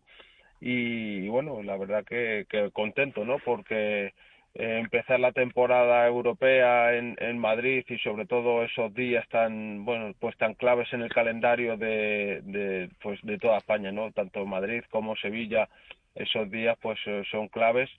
y, 0.61 1.27
bueno, 1.27 1.61
la 1.63 1.75
verdad 1.75 2.05
que, 2.05 2.45
que 2.49 2.71
contento, 2.71 3.25
¿no? 3.25 3.39
Porque 3.39 4.13
empezar 4.59 5.19
la 5.19 5.31
temporada 5.31 6.05
europea 6.05 6.95
en, 6.95 7.15
en 7.19 7.37
Madrid 7.37 7.85
y 7.87 7.97
sobre 7.99 8.25
todo 8.25 8.63
esos 8.63 8.93
días 8.93 9.27
tan 9.29 9.85
bueno 9.85 10.13
pues 10.19 10.37
tan 10.37 10.53
claves 10.53 10.91
en 10.91 11.01
el 11.01 11.09
calendario 11.09 11.77
de, 11.77 12.41
de 12.43 12.89
pues 13.01 13.19
de 13.23 13.37
toda 13.37 13.57
España 13.57 13.91
no 13.91 14.11
tanto 14.11 14.45
Madrid 14.45 14.83
como 14.91 15.15
Sevilla 15.15 15.69
esos 16.15 16.51
días 16.51 16.77
pues 16.81 16.99
eh, 17.05 17.23
son 17.31 17.47
claves 17.47 17.89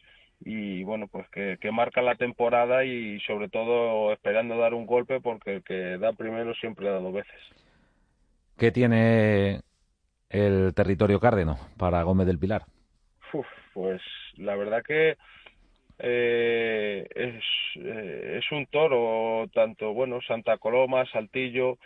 y 0.43 0.83
bueno, 0.85 1.07
pues 1.07 1.29
que, 1.31 1.59
que 1.61 1.71
marca 1.71 2.01
la 2.01 2.15
temporada 2.15 2.85
y 2.85 3.21
sobre 3.21 3.49
todo 3.49 4.13
esperando 4.13 4.57
dar 4.57 4.73
un 4.75 4.87
golpe 4.87 5.21
porque 5.21 5.57
el 5.57 5.63
que 5.63 5.99
da 5.99 6.13
primero 6.13 6.55
siempre 6.55 6.89
da 6.89 6.99
dos 6.99 7.13
veces. 7.13 7.41
¿Qué 8.57 8.73
tiene 8.73 9.61
el 10.31 10.73
territorio 10.75 11.21
cárdeno 11.21 11.57
para 11.77 12.03
Gómez 12.03 12.27
del 12.27 12.39
Pilar? 12.39 12.63
pues 13.73 14.03
la 14.37 14.57
verdad 14.57 14.83
que 14.83 15.17
eh, 16.03 17.07
es, 17.15 17.45
eh, 17.77 18.39
es 18.39 18.53
un 18.53 18.67
toro, 18.67 19.49
tanto, 19.53 19.93
bueno, 19.93 20.21
Santa 20.23 20.59
Coloma, 20.59 21.07
Saltillo, 21.07 21.79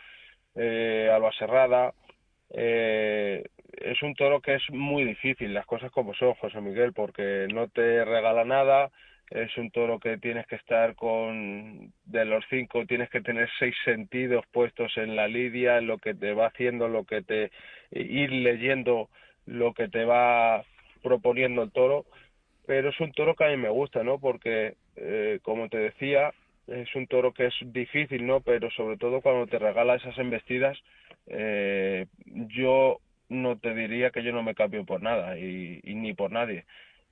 eh, 0.54 1.10
Alba 1.12 1.32
Serrada, 1.32 1.92
eh, 2.50 3.44
es 3.72 4.02
un 4.02 4.14
toro 4.14 4.40
que 4.40 4.54
es 4.54 4.62
muy 4.70 5.04
difícil, 5.04 5.52
las 5.52 5.66
cosas 5.66 5.90
como 5.90 6.14
son, 6.14 6.34
José 6.34 6.60
Miguel, 6.60 6.92
porque 6.92 7.46
no 7.52 7.68
te 7.68 8.04
regala 8.04 8.44
nada, 8.44 8.90
es 9.30 9.56
un 9.56 9.70
toro 9.70 9.98
que 9.98 10.18
tienes 10.18 10.46
que 10.46 10.56
estar 10.56 10.94
con, 10.94 11.92
de 12.04 12.24
los 12.24 12.44
cinco, 12.50 12.86
tienes 12.86 13.10
que 13.10 13.20
tener 13.20 13.48
seis 13.58 13.74
sentidos 13.84 14.44
puestos 14.52 14.96
en 14.96 15.16
la 15.16 15.26
lidia, 15.26 15.78
en 15.78 15.88
lo 15.88 15.98
que 15.98 16.14
te 16.14 16.32
va 16.34 16.46
haciendo, 16.46 16.88
lo 16.88 17.04
que 17.04 17.22
te, 17.22 17.50
ir 17.90 18.30
leyendo 18.30 19.08
lo 19.46 19.74
que 19.74 19.88
te 19.88 20.04
va 20.04 20.64
proponiendo 21.02 21.62
el 21.62 21.72
toro, 21.72 22.06
pero 22.66 22.90
es 22.90 23.00
un 23.00 23.12
toro 23.12 23.34
que 23.34 23.44
a 23.44 23.48
mí 23.48 23.56
me 23.56 23.68
gusta, 23.68 24.02
¿no? 24.02 24.18
Porque, 24.18 24.74
eh, 24.96 25.38
como 25.42 25.68
te 25.68 25.78
decía, 25.78 26.32
es 26.66 26.94
un 26.94 27.06
toro 27.06 27.32
que 27.32 27.46
es 27.46 27.54
difícil, 27.60 28.26
¿no? 28.26 28.40
Pero 28.40 28.70
sobre 28.70 28.96
todo 28.96 29.20
cuando 29.20 29.46
te 29.46 29.58
regala 29.58 29.96
esas 29.96 30.16
embestidas, 30.18 30.78
eh, 31.26 32.06
yo 32.24 33.00
no 33.28 33.58
te 33.58 33.74
diría 33.74 34.10
que 34.10 34.22
yo 34.22 34.32
no 34.32 34.42
me 34.42 34.54
cambio 34.54 34.84
por 34.84 35.02
nada 35.02 35.38
y, 35.38 35.80
ni 35.84 36.14
por 36.14 36.30
nadie. 36.30 36.64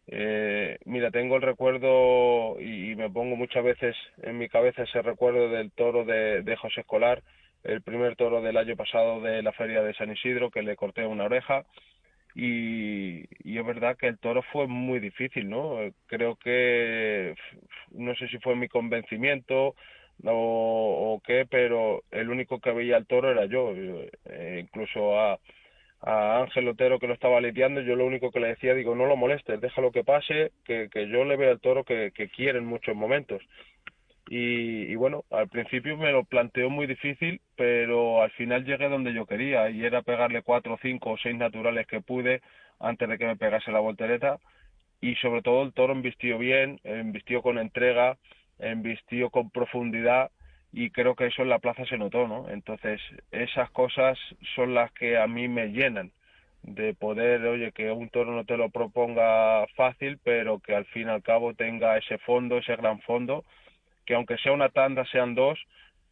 Eh, 0.06 0.78
mira, 0.85 1.11
tengo 1.11 1.37
el 1.37 1.42
recuerdo 1.42 2.61
y, 2.61 2.94
me 2.97 3.11
pongo 3.11 3.37
muchas 3.37 3.64
veces 3.64 3.97
en 4.23 4.38
mi 4.38 4.49
cabeza 4.49 4.82
ese 4.82 5.02
recuerdo 5.02 5.49
del 5.49 5.71
toro 5.71 6.04
de, 6.04 6.42
de 6.42 6.56
José 6.56 6.80
Escolar, 6.80 7.23
el 7.62 7.82
primer 7.82 8.16
toro 8.16 8.42
del 8.42 8.56
año 8.56 8.76
pasado 8.76 9.21
de 9.21 9.42
la 9.42 9.52
feria 9.52 9.82
de 9.82 9.94
San 9.94 10.11
Isidro 10.11 10.50
que 10.50 10.62
le 10.62 10.76
corté 10.76 11.06
una 11.06 11.25
oreja 11.25 11.64
y, 12.34 13.22
es 13.44 13.66
verdad 13.66 13.96
que 13.96 14.08
el 14.08 14.18
toro 14.18 14.42
fue 14.52 14.66
muy 14.66 14.98
difícil, 15.00 15.48
¿no? 15.48 15.78
Creo 16.06 16.36
que 16.36 17.34
no 17.92 18.14
sé 18.16 18.28
si 18.28 18.38
fue 18.38 18.56
mi 18.56 18.68
convencimiento 18.68 19.74
o, 20.24 21.14
o 21.14 21.22
qué, 21.24 21.46
pero 21.48 22.02
el 22.10 22.30
único 22.30 22.60
que 22.60 22.72
veía 22.72 22.96
al 22.96 23.06
toro 23.06 23.30
era 23.30 23.46
yo, 23.46 23.72
eh, 23.74 24.60
incluso 24.62 25.18
a 25.18 25.38
a 26.02 26.40
Ángel 26.40 26.68
Otero 26.68 26.98
que 26.98 27.06
lo 27.06 27.14
estaba 27.14 27.40
lidiando, 27.40 27.80
yo 27.80 27.94
lo 27.94 28.04
único 28.04 28.32
que 28.32 28.40
le 28.40 28.48
decía, 28.48 28.74
digo, 28.74 28.94
no 28.94 29.06
lo 29.06 29.16
molestes, 29.16 29.60
déjalo 29.60 29.92
que 29.92 30.02
pase, 30.02 30.50
que, 30.64 30.88
que 30.90 31.08
yo 31.08 31.24
le 31.24 31.36
veo 31.36 31.52
al 31.52 31.60
toro 31.60 31.84
que, 31.84 32.10
que 32.12 32.28
quiere 32.28 32.58
en 32.58 32.66
muchos 32.66 32.96
momentos. 32.96 33.40
Y, 34.28 34.92
y, 34.92 34.94
bueno, 34.94 35.24
al 35.30 35.48
principio 35.48 35.96
me 35.96 36.12
lo 36.12 36.24
planteó 36.24 36.70
muy 36.70 36.86
difícil, 36.86 37.40
pero 37.56 38.22
al 38.22 38.30
final 38.32 38.64
llegué 38.64 38.88
donde 38.88 39.12
yo 39.12 39.26
quería 39.26 39.68
y 39.70 39.84
era 39.84 40.02
pegarle 40.02 40.42
cuatro, 40.42 40.78
cinco 40.80 41.12
o 41.12 41.18
seis 41.18 41.36
naturales 41.36 41.86
que 41.86 42.00
pude 42.00 42.40
antes 42.78 43.08
de 43.08 43.18
que 43.18 43.26
me 43.26 43.36
pegase 43.36 43.72
la 43.72 43.80
voltereta 43.80 44.38
y 45.00 45.16
sobre 45.16 45.42
todo 45.42 45.64
el 45.64 45.72
toro 45.72 45.92
embistió 45.92 46.38
bien, 46.38 46.80
embistió 46.84 47.42
con 47.42 47.58
entrega, 47.58 48.16
embistió 48.58 49.30
con 49.30 49.50
profundidad 49.50 50.30
y 50.72 50.90
creo 50.90 51.14
que 51.14 51.26
eso 51.26 51.42
en 51.42 51.50
la 51.50 51.58
plaza 51.58 51.84
se 51.84 51.98
notó, 51.98 52.26
¿no? 52.26 52.48
Entonces, 52.48 53.00
esas 53.30 53.70
cosas 53.70 54.18
son 54.54 54.74
las 54.74 54.90
que 54.92 55.18
a 55.18 55.26
mí 55.26 55.48
me 55.48 55.66
llenan 55.68 56.12
de 56.62 56.94
poder, 56.94 57.44
oye, 57.44 57.72
que 57.72 57.90
un 57.90 58.08
toro 58.08 58.32
no 58.32 58.44
te 58.44 58.56
lo 58.56 58.70
proponga 58.70 59.66
fácil, 59.74 60.18
pero 60.22 60.60
que 60.60 60.74
al 60.74 60.86
fin 60.86 61.08
y 61.08 61.10
al 61.10 61.22
cabo 61.22 61.54
tenga 61.54 61.98
ese 61.98 62.18
fondo, 62.18 62.58
ese 62.58 62.76
gran 62.76 63.00
fondo, 63.00 63.44
que 64.06 64.14
aunque 64.14 64.37
sea 64.38 64.52
una 64.52 64.68
tanda 64.71 65.04
sean 65.06 65.35
dos, 65.35 65.59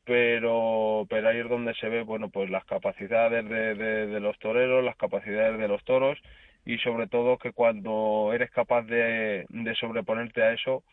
pero 0.04 1.06
pero 1.09 1.28
ahí 1.28 1.38
es 1.38 1.49
donde 1.49 1.75
se 1.75 1.88
ve, 1.88 2.02
bueno, 2.02 2.30
pues 2.30 2.50
las 2.50 2.64
capacidades 2.64 3.49
de, 3.49 3.75
de, 3.75 4.06
de 4.09 4.20
los 4.20 4.38
toreros, 4.38 4.85
las 4.85 4.97
capacidades 4.97 5.59
de 5.59 5.68
los 5.68 5.85
toros 5.85 6.18
y 6.64 6.78
sobre 6.78 7.06
todo 7.09 7.38
que 7.38 7.52
cuando 7.52 8.32
eres 8.35 8.50
capaz 8.50 8.82
de, 8.82 9.47
de 9.49 9.75
sobreponerte 9.76 10.42
a 10.42 10.52
eso, 10.52 10.85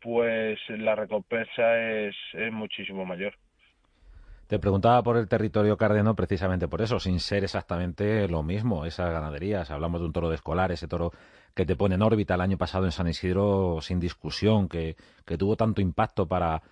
pues 0.00 0.58
la 0.70 0.94
recompensa 0.96 1.80
es, 1.80 2.16
es 2.34 2.52
muchísimo 2.52 3.04
mayor. 3.06 3.34
Te 4.46 4.58
preguntaba 4.58 5.02
por 5.02 5.16
el 5.16 5.26
territorio 5.26 5.76
cardeno 5.76 6.14
precisamente 6.14 6.68
por 6.68 6.82
eso, 6.82 7.00
sin 7.00 7.18
ser 7.18 7.44
exactamente 7.44 8.28
lo 8.28 8.42
mismo, 8.42 8.84
esas 8.84 9.10
ganaderías. 9.10 9.70
Hablamos 9.70 10.00
de 10.00 10.06
un 10.06 10.12
toro 10.12 10.28
de 10.28 10.34
escolar, 10.34 10.70
ese 10.70 10.86
toro 10.86 11.12
que 11.54 11.64
te 11.64 11.76
pone 11.76 11.94
en 11.94 12.02
órbita 12.02 12.34
el 12.34 12.42
año 12.42 12.58
pasado 12.58 12.84
en 12.84 12.92
San 12.92 13.08
Isidro 13.08 13.78
sin 13.80 14.00
discusión, 14.00 14.68
que, 14.68 14.96
que 15.24 15.38
tuvo 15.38 15.56
tanto 15.56 15.80
impacto 15.80 16.26
para, 16.26 16.62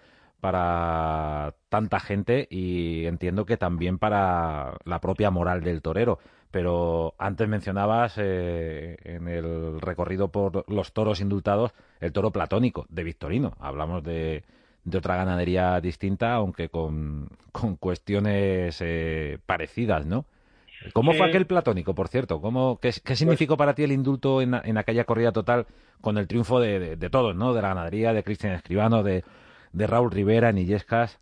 para 0.40 1.54
tanta 1.68 1.98
gente 2.00 2.46
y 2.50 3.06
entiendo 3.06 3.46
que 3.46 3.56
también 3.56 3.98
para 3.98 4.76
la 4.84 5.00
propia 5.00 5.30
moral 5.30 5.62
del 5.62 5.80
torero. 5.80 6.18
Pero 6.50 7.14
antes 7.16 7.48
mencionabas 7.48 8.14
eh, 8.18 8.98
en 9.04 9.28
el 9.28 9.80
recorrido 9.80 10.28
por 10.28 10.70
los 10.70 10.92
toros 10.92 11.22
indultados 11.22 11.72
el 12.00 12.12
toro 12.12 12.30
platónico 12.32 12.84
de 12.90 13.04
Victorino. 13.04 13.54
Hablamos 13.60 14.02
de, 14.02 14.44
de 14.84 14.98
otra 14.98 15.16
ganadería 15.16 15.80
distinta, 15.80 16.34
aunque 16.34 16.68
con, 16.68 17.28
con 17.52 17.76
cuestiones 17.76 18.80
eh, 18.80 19.38
parecidas, 19.46 20.06
¿no? 20.06 20.26
¿Cómo 20.92 21.12
fue 21.12 21.28
aquel 21.28 21.46
platónico, 21.46 21.94
por 21.94 22.08
cierto? 22.08 22.40
¿Cómo, 22.40 22.78
qué, 22.80 22.90
qué 23.04 23.14
significó 23.14 23.56
para 23.56 23.74
ti 23.74 23.84
el 23.84 23.92
indulto 23.92 24.42
en, 24.42 24.54
en, 24.64 24.76
aquella 24.78 25.04
corrida 25.04 25.30
total 25.30 25.66
con 26.00 26.18
el 26.18 26.26
triunfo 26.26 26.58
de, 26.58 26.80
de, 26.80 26.96
de 26.96 27.10
todos, 27.10 27.36
¿no? 27.36 27.54
De 27.54 27.62
la 27.62 27.68
ganadería, 27.68 28.12
de 28.12 28.24
Cristian 28.24 28.54
Escribano, 28.54 29.04
de, 29.04 29.22
de 29.72 29.86
Raúl 29.86 30.10
Rivera, 30.10 30.50
Nillescas. 30.50 31.20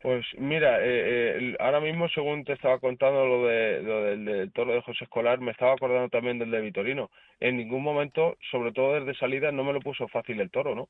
Pues 0.00 0.24
mira, 0.38 0.78
eh, 0.78 1.38
eh, 1.50 1.56
ahora 1.58 1.80
mismo 1.80 2.08
según 2.10 2.44
te 2.44 2.52
estaba 2.52 2.78
contando 2.78 3.26
lo, 3.26 3.48
de, 3.48 3.82
lo 3.82 4.02
del, 4.04 4.24
del, 4.24 4.52
toro 4.52 4.72
de 4.72 4.82
José 4.82 5.04
Escolar, 5.04 5.40
me 5.40 5.50
estaba 5.50 5.72
acordando 5.72 6.08
también 6.08 6.38
del 6.38 6.52
de 6.52 6.60
Vitorino. 6.60 7.10
En 7.40 7.56
ningún 7.56 7.82
momento, 7.82 8.36
sobre 8.52 8.72
todo 8.72 8.94
desde 8.94 9.18
salida, 9.18 9.50
no 9.50 9.64
me 9.64 9.72
lo 9.72 9.80
puso 9.80 10.06
fácil 10.06 10.40
el 10.40 10.50
toro, 10.50 10.76
¿no? 10.76 10.88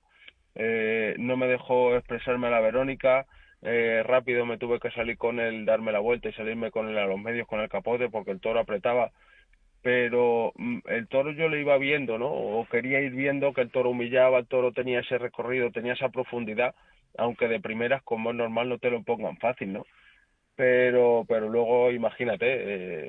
Eh, 0.59 1.15
no 1.19 1.37
me 1.39 1.47
dejó 1.47 1.97
expresarme 1.97 2.49
a 2.49 2.51
la 2.51 2.61
Verónica, 2.61 3.27
eh, 3.63 4.03
rápido 4.05 4.45
me 4.45 4.59
tuve 4.59 4.81
que 4.81 4.91
salir 4.91 5.17
con 5.17 5.41
él, 5.41 5.65
darme 5.65 5.93
la 5.93 6.01
vuelta 6.01 6.29
y 6.29 6.33
salirme 6.35 6.71
con 6.71 6.89
él 6.89 6.99
a 6.99 7.07
los 7.07 7.19
medios 7.21 7.47
con 7.49 7.61
el 7.61 7.71
capote 7.71 8.11
porque 8.11 8.33
el 8.33 8.41
toro 8.41 8.61
apretaba. 8.61 9.13
Pero 9.83 10.53
mm, 10.57 10.81
el 10.87 11.09
toro 11.09 11.33
yo 11.33 11.49
le 11.49 11.61
iba 11.61 11.79
viendo, 11.79 12.19
¿no? 12.19 12.29
O 12.31 12.67
quería 12.69 13.01
ir 13.01 13.13
viendo 13.13 13.53
que 13.55 13.63
el 13.63 13.71
toro 13.71 13.91
humillaba, 13.91 14.39
el 14.39 14.49
toro 14.49 14.73
tenía 14.73 15.01
ese 15.01 15.19
recorrido, 15.19 15.71
tenía 15.71 15.95
esa 15.95 16.11
profundidad 16.11 16.75
aunque 17.17 17.49
de 17.49 17.61
primeras, 17.61 18.03
como 18.03 18.31
es 18.31 18.37
normal, 18.37 18.69
no 18.69 18.79
te 18.79 18.91
lo 18.91 19.03
pongan 19.03 19.37
fácil, 19.39 19.73
¿no? 19.73 19.87
Pero, 20.57 21.25
pero 21.29 21.49
luego, 21.49 21.91
imagínate, 21.93 22.47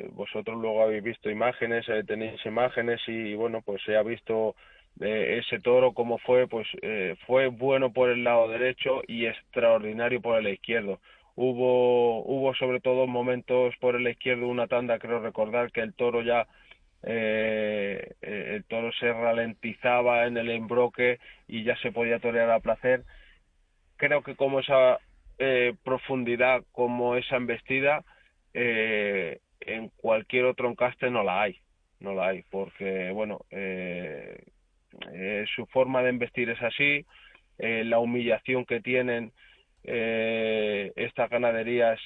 eh, 0.04 0.10
vosotros 0.14 0.58
luego 0.60 0.84
habéis 0.84 1.04
visto 1.04 1.30
imágenes, 1.30 1.88
eh, 1.90 2.04
tenéis 2.06 2.46
imágenes 2.46 3.02
y, 3.08 3.34
bueno, 3.36 3.62
pues 3.64 3.82
se 3.84 3.96
ha 3.98 4.04
visto 4.04 4.56
eh, 5.00 5.42
ese 5.44 5.60
toro 5.60 5.94
como 5.94 6.18
fue, 6.20 6.48
pues 6.48 6.68
eh, 6.82 7.16
fue 7.26 7.48
bueno 7.48 7.92
por 7.94 8.10
el 8.10 8.24
lado 8.24 8.48
derecho 8.48 9.02
y 9.08 9.26
extraordinario 9.26 10.22
por 10.22 10.38
el 10.38 10.48
izquierdo. 10.48 11.00
Hubo, 11.36 12.24
hubo 12.26 12.54
sobre 12.56 12.82
todo 12.82 13.08
momentos 13.08 13.74
por 13.80 13.96
el 13.96 14.08
izquierdo, 14.08 14.48
una 14.48 14.68
tanda, 14.68 15.00
creo 15.00 15.20
recordar 15.20 15.72
que 15.72 15.82
el 15.82 15.94
toro 15.94 16.22
ya 16.22 16.48
eh, 17.04 18.14
el 18.22 18.64
toro 18.66 18.92
se 19.00 19.14
ralentizaba 19.14 20.26
en 20.28 20.38
el 20.38 20.50
embroque 20.50 21.20
y 21.48 21.64
ya 21.64 21.78
se 21.78 21.94
podía 21.94 22.20
torear 22.20 22.52
a 22.52 22.60
placer 22.60 23.06
creo 24.00 24.24
que 24.24 24.36
como 24.36 24.62
esa 24.62 24.98
eh, 25.38 25.76
profundidad, 25.84 26.64
como 26.72 27.16
esa 27.16 27.36
embestida, 27.36 28.04
eh, 28.54 29.40
en 29.60 29.90
cualquier 29.90 30.46
otro 30.46 30.70
encaste 30.70 31.12
no 31.12 31.22
la 31.24 31.44
hay, 31.44 31.60
no 32.00 32.16
la 32.16 32.30
hay, 32.30 32.44
porque 32.50 33.12
bueno, 33.12 33.42
eh, 35.12 35.44
eh 35.44 35.46
su 35.56 35.66
forma 35.68 36.02
de 36.04 36.10
embestir 36.10 36.50
es 36.50 36.62
así, 36.62 37.06
eh, 37.58 37.84
la 37.86 38.00
humillación 38.00 38.66
que 38.66 38.82
tienen 38.82 39.32
eh, 39.84 40.92
estas 40.96 41.30
ganaderías, 41.30 42.00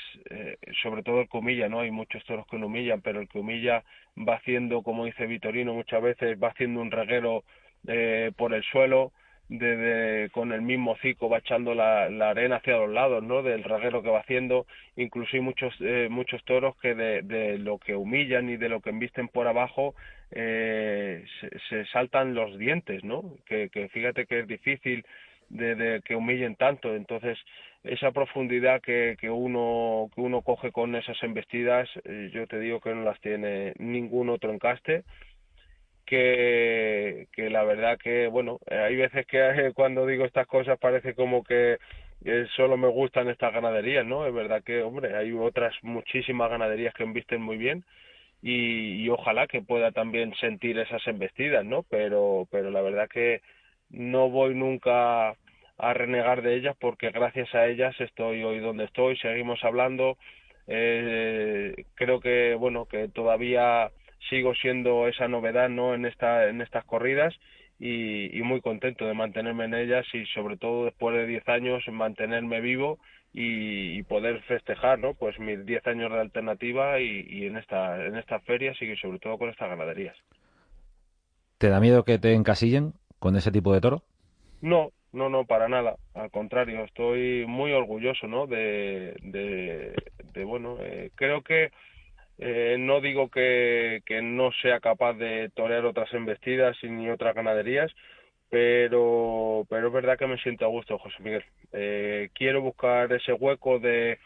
sobre 0.82 1.04
todo 1.04 1.22
el 1.22 1.30
que 1.30 1.38
humilla, 1.38 1.70
¿no? 1.70 1.82
Hay 1.82 1.92
muchos 1.92 2.24
toros 2.26 2.46
que 2.48 2.58
no 2.58 2.68
humillan, 2.68 3.02
pero 3.02 3.20
el 3.20 3.28
que 3.28 3.40
humilla 3.40 3.84
va 4.18 4.36
haciendo, 4.36 4.84
como 4.84 5.06
dice 5.06 5.26
Vitorino 5.26 5.74
muchas 5.74 6.02
veces, 6.02 6.38
va 6.42 6.50
haciendo 6.50 6.82
un 6.82 6.92
reguero 6.92 7.44
por 8.38 8.54
el 8.54 8.64
suelo, 8.64 9.12
de, 9.50 9.78
de, 9.78 10.30
con 10.30 10.52
el 10.52 10.62
mismo 10.62 10.96
cico 11.02 11.30
va 11.30 11.40
echando 11.40 11.76
la, 11.76 12.06
arena 12.30 12.58
hacia 12.58 12.78
los 12.78 12.90
lados, 12.90 13.24
¿no? 13.24 13.44
Del 13.44 13.64
raguero 13.64 14.02
que 14.02 14.10
va 14.10 14.20
haciendo, 14.20 14.66
incluso 14.96 15.38
muchos, 15.42 15.74
eh, 15.80 16.08
muchos 16.10 16.44
toros 16.46 16.76
que 16.78 16.96
de, 16.96 17.58
lo 17.60 17.78
que 17.78 17.96
humillan 17.96 18.50
y 18.50 18.58
de 18.58 18.70
lo 18.70 18.82
que 18.82 18.90
embisten 18.90 19.28
por 19.28 19.48
abajo 19.48 19.96
eh, 20.32 21.26
se, 21.70 21.86
saltan 21.88 22.34
los 22.34 22.58
dientes, 22.58 23.04
¿no? 23.04 23.36
Que, 23.46 23.70
que 23.70 23.90
fíjate 23.90 24.26
que 24.26 24.40
es 24.40 24.48
difícil 24.48 25.06
de, 25.50 25.76
de, 25.76 26.02
que 26.02 26.16
humillen 26.16 26.56
tanto, 26.56 26.96
entonces 26.96 27.38
esa 27.84 28.12
profundidad 28.12 28.82
que, 28.82 29.18
que 29.20 29.30
uno 29.30 30.10
que 30.16 30.22
uno 30.22 30.42
coge 30.42 30.72
con 30.72 30.96
esas 30.96 31.22
embestidas, 31.22 31.90
eh, 32.06 32.32
yo 32.34 32.48
te 32.48 32.60
digo 32.60 32.80
que 32.80 32.94
no 32.94 33.04
las 33.04 33.20
tiene 33.20 33.74
ningún 33.78 34.30
otro 34.30 34.54
encaste 34.54 35.04
que, 36.06 37.28
la 37.38 37.64
verdad 37.64 37.98
que, 37.98 38.28
bueno, 38.28 38.60
hay 38.70 38.96
veces 38.96 39.26
que 39.28 39.72
cuando 39.76 40.06
digo 40.06 40.26
estas 40.26 40.48
cosas 40.48 40.80
parece 40.80 41.16
como 41.16 41.44
que 41.44 41.78
solo 42.56 42.78
me 42.78 42.88
gustan 42.88 43.30
estas 43.30 43.54
ganaderías, 43.54 44.06
¿no? 44.06 44.26
Es 44.26 44.34
verdad 44.34 44.64
que, 44.64 44.82
hombre, 44.82 45.16
hay 45.16 45.34
otras 45.34 45.74
muchísimas 45.84 46.50
ganaderías 46.50 46.94
que 46.94 47.04
embisten 47.04 47.42
muy 47.42 47.58
bien 47.58 47.84
y, 48.42 49.04
y 49.04 49.10
ojalá 49.10 49.48
que 49.48 49.62
pueda 49.62 49.92
también 49.92 50.34
sentir 50.36 50.78
esas 50.80 51.06
embestidas, 51.08 51.66
¿no? 51.66 51.84
Pero, 51.84 52.48
pero 52.52 52.72
la 52.72 52.82
verdad 52.82 53.10
que 53.10 53.42
no 53.90 54.30
voy 54.30 54.56
nunca 54.56 55.36
a 55.78 55.94
renegar 55.94 56.42
de 56.42 56.56
ellas 56.56 56.76
porque 56.80 57.10
gracias 57.12 57.54
a 57.56 57.68
ellas 57.68 57.96
estoy 58.00 58.44
hoy 58.44 58.60
donde 58.60 58.86
estoy, 58.86 59.18
seguimos 59.18 59.64
hablando, 59.64 60.18
eh, 60.68 61.86
creo 61.96 62.20
que, 62.20 62.56
bueno, 62.56 62.86
que 62.86 63.10
todavía 63.10 63.92
sigo 64.30 64.54
siendo 64.56 65.08
esa 65.08 65.28
novedad 65.28 65.70
no 65.70 65.94
en 65.94 66.06
esta 66.06 66.50
en 66.50 66.62
estas 66.62 66.86
corridas 66.86 67.34
y, 67.80 68.38
y, 68.38 68.42
muy 68.44 68.62
contento 68.62 69.06
de 69.06 69.14
mantenerme 69.14 69.66
en 69.66 69.74
ellas 69.74 70.06
y 70.14 70.26
sobre 70.28 70.58
todo 70.58 70.86
después 70.86 71.16
de 71.16 71.26
10 71.26 71.50
años 71.50 71.84
mantenerme 71.92 72.62
vivo 72.62 73.00
y, 73.34 73.98
y, 73.98 74.04
poder 74.04 74.42
festejar 74.44 75.00
no 75.00 75.16
pues 75.16 75.40
mis 75.40 75.66
10 75.66 75.88
años 75.88 76.12
de 76.12 76.20
alternativa 76.20 77.00
y, 77.00 77.26
y, 77.28 77.46
en 77.48 77.58
esta 77.58 78.06
en 78.06 78.16
estas 78.16 78.44
ferias 78.44 78.80
y 78.82 78.96
sobre 78.98 79.20
todo 79.20 79.38
con 79.38 79.50
estas 79.50 79.70
ganaderías 79.70 80.16
¿Te 81.58 81.70
da 81.70 81.80
miedo 81.80 82.04
que 82.04 82.20
te 82.20 82.34
encasillen 82.34 82.94
con 83.20 83.38
ese 83.38 83.52
tipo 83.52 83.74
de 83.74 83.80
toro? 83.80 84.04
No, 84.62 84.92
no, 85.14 85.30
no, 85.30 85.46
para 85.46 85.70
nada. 85.70 85.96
Al 86.14 86.30
contrario, 86.30 86.84
estoy 86.84 87.46
muy 87.46 87.72
orgulloso, 87.72 88.28
¿no? 88.28 88.48
De, 88.48 89.16
de, 89.22 89.96
de 90.34 90.44
bueno, 90.44 90.78
eh, 90.82 91.12
creo 91.16 91.42
que 91.42 91.72
eh, 92.46 92.76
no 92.78 93.00
digo 93.00 93.30
que, 93.30 94.02
no 94.22 94.52
sea 94.62 94.82
capaz 94.82 95.14
de 95.14 95.50
torear 95.56 95.86
otras 95.86 96.14
embestidas 96.14 96.76
ni 96.84 97.10
otras 97.10 97.34
ganaderías, 97.36 97.90
pero, 98.50 99.66
pero 99.70 99.88
es 99.88 99.94
verdad 99.94 100.18
que 100.18 100.28
me 100.28 100.38
siento 100.40 100.66
a 100.66 100.68
gusto, 100.68 101.00
José 101.00 101.16
Miguel. 101.24 101.46
Eh, 101.72 102.32
quiero 102.34 102.62
buscar 102.62 103.14
ese 103.14 103.32
hueco 103.32 103.80
de, 103.80 104.20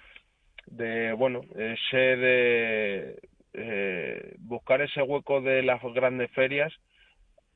de 0.66 1.14
bueno, 1.14 1.42
ese 1.56 1.98
de 1.98 3.20
eh, 3.54 4.36
buscar 4.40 4.82
ese 4.82 5.04
hueco 5.04 5.42
de 5.42 5.62
las 5.62 5.80
grandes 5.94 6.32
ferias, 6.32 6.74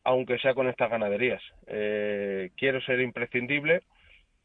aunque 0.03 0.37
sea 0.37 0.53
con 0.53 0.69
estas 0.69 0.91
ganaderías. 0.91 1.41
Eh, 1.65 2.51
quiero 2.55 2.81
ser 2.81 3.01
imprescindible 3.01 3.81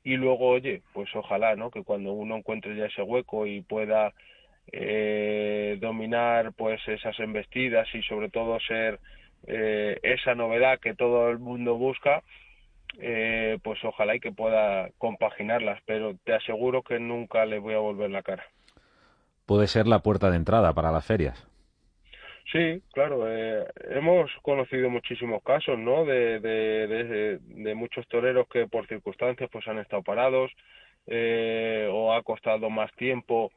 y 0.02 0.16
luego, 0.16 0.48
oye, 0.48 0.80
pues 0.94 1.14
ojalá, 1.14 1.56
¿no? 1.56 1.70
Que 1.70 1.84
cuando 1.84 2.12
uno 2.12 2.36
encuentre 2.36 2.74
ya 2.74 2.86
ese 2.86 3.02
hueco 3.02 3.46
y 3.46 3.60
pueda 3.60 4.14
eh, 4.72 5.78
dominar 5.80 6.52
pues 6.52 6.80
esas 6.88 7.18
embestidas 7.20 7.86
y 7.94 8.02
sobre 8.02 8.28
todo 8.28 8.58
ser 8.60 8.98
eh, 9.46 9.98
esa 10.02 10.34
novedad 10.34 10.80
que 10.80 10.94
todo 10.94 11.30
el 11.30 11.38
mundo 11.38 11.76
busca 11.76 12.22
eh, 12.98 13.58
pues 13.62 13.82
ojalá 13.84 14.16
y 14.16 14.20
que 14.20 14.32
pueda 14.32 14.90
compaginarlas 14.98 15.80
pero 15.86 16.16
te 16.24 16.34
aseguro 16.34 16.82
que 16.82 16.98
nunca 16.98 17.44
le 17.46 17.58
voy 17.58 17.74
a 17.74 17.78
volver 17.78 18.10
la 18.10 18.22
cara 18.22 18.44
puede 19.44 19.66
ser 19.66 19.86
la 19.86 20.00
puerta 20.00 20.30
de 20.30 20.36
entrada 20.36 20.72
para 20.72 20.90
las 20.90 21.06
ferias 21.06 21.46
Sí, 22.52 22.80
claro, 22.92 23.24
eh, 23.28 23.66
hemos 23.90 24.30
conocido 24.42 24.88
muchísimos 24.88 25.42
casos, 25.42 25.76
¿no? 25.80 26.04
De, 26.04 26.38
de, 26.38 26.86
de, 26.86 27.38
de, 27.40 27.74
muchos 27.74 28.06
toreros 28.06 28.46
que 28.48 28.68
por 28.68 28.86
circunstancias 28.86 29.50
pues 29.52 29.66
han 29.66 29.78
estado 29.78 30.02
parados 30.02 30.52
eh, 31.08 31.88
o 31.90 32.12
ha 32.12 32.22
costado 32.22 32.70
más 32.70 32.92
tiempo 32.94 33.50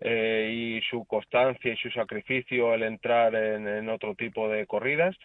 eh, 0.00 0.50
y 0.52 0.80
su 0.90 1.04
constancia 1.04 1.72
y 1.72 1.76
su 1.76 1.90
sacrificio 1.90 2.74
el 2.74 2.82
entrar 2.82 3.34
en, 3.34 3.66
en 3.66 3.88
otro 3.88 4.14
tipo 4.14 4.48
de 4.48 4.66
corridas. 4.66 5.16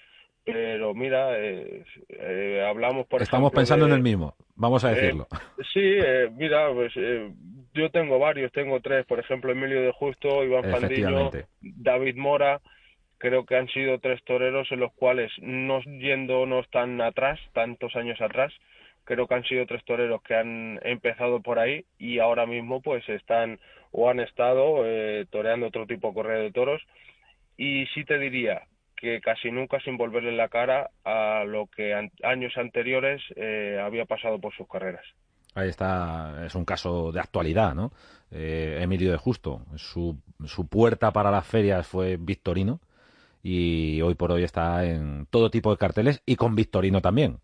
Pero 0.43 0.95
mira, 0.95 1.37
eh, 1.37 1.83
eh, 2.09 2.65
hablamos 2.67 3.05
por 3.05 3.21
Estamos 3.21 3.49
ejemplo, 3.49 3.59
pensando 3.59 3.85
de, 3.85 3.91
en 3.91 3.97
el 3.97 4.03
mismo, 4.03 4.33
vamos 4.55 4.83
a 4.83 4.89
decirlo. 4.89 5.27
Eh, 5.31 5.63
sí, 5.71 5.81
eh, 5.83 6.31
mira, 6.35 6.73
pues 6.73 6.91
eh, 6.95 7.29
yo 7.75 7.91
tengo 7.91 8.17
varios, 8.17 8.51
tengo 8.51 8.79
tres, 8.79 9.05
por 9.05 9.19
ejemplo, 9.19 9.51
Emilio 9.51 9.83
de 9.83 9.91
Justo, 9.91 10.43
Iván 10.43 10.63
Fandillo, 10.63 11.29
David 11.61 12.15
Mora, 12.15 12.59
creo 13.19 13.45
que 13.45 13.55
han 13.55 13.67
sido 13.67 13.99
tres 13.99 14.19
toreros 14.23 14.71
en 14.71 14.79
los 14.79 14.91
cuales, 14.93 15.31
no 15.37 15.79
yéndonos 15.81 16.67
tan 16.71 16.99
atrás, 17.01 17.39
tantos 17.53 17.95
años 17.95 18.19
atrás, 18.19 18.51
creo 19.03 19.27
que 19.27 19.35
han 19.35 19.43
sido 19.43 19.65
tres 19.65 19.83
toreros 19.85 20.21
que 20.21 20.35
han 20.35 20.79
empezado 20.83 21.41
por 21.41 21.59
ahí 21.59 21.85
y 21.97 22.19
ahora 22.19 22.45
mismo 22.45 22.81
pues 22.81 23.07
están 23.09 23.59
o 23.91 24.09
han 24.09 24.19
estado 24.19 24.85
eh, 24.85 25.25
toreando 25.29 25.67
otro 25.67 25.85
tipo 25.85 26.09
de 26.09 26.13
correa 26.13 26.39
de 26.39 26.51
toros 26.51 26.81
y 27.57 27.85
sí 27.87 28.05
te 28.05 28.17
diría 28.17 28.63
que 28.95 29.19
casi 29.19 29.51
nunca 29.51 29.79
sin 29.81 29.97
volverle 29.97 30.31
la 30.31 30.47
cara 30.47 30.91
a 31.03 31.43
lo 31.45 31.67
que 31.67 31.93
años 32.23 32.53
anteriores 32.55 33.21
eh, 33.35 33.79
había 33.83 34.05
pasado 34.05 34.39
por 34.39 34.53
sus 34.55 34.67
carreras. 34.67 35.03
Ahí 35.55 35.69
está, 35.69 36.45
es 36.45 36.55
un 36.55 36.63
caso 36.63 37.11
de 37.11 37.19
actualidad, 37.19 37.73
¿no? 37.73 37.91
Eh, 38.29 38.79
Emilio 38.79 39.11
de 39.11 39.17
Justo, 39.17 39.65
su, 39.75 40.17
su 40.45 40.67
puerta 40.67 41.11
para 41.11 41.31
las 41.31 41.45
ferias 41.45 41.85
fue 41.85 42.15
Victorino 42.17 42.79
y 43.43 44.01
hoy 44.01 44.13
por 44.13 44.31
hoy 44.31 44.43
está 44.43 44.85
en 44.85 45.25
todo 45.29 45.49
tipo 45.49 45.71
de 45.71 45.77
carteles 45.77 46.21
y 46.25 46.35
con 46.35 46.55
Victorino 46.55 47.01
también. 47.01 47.39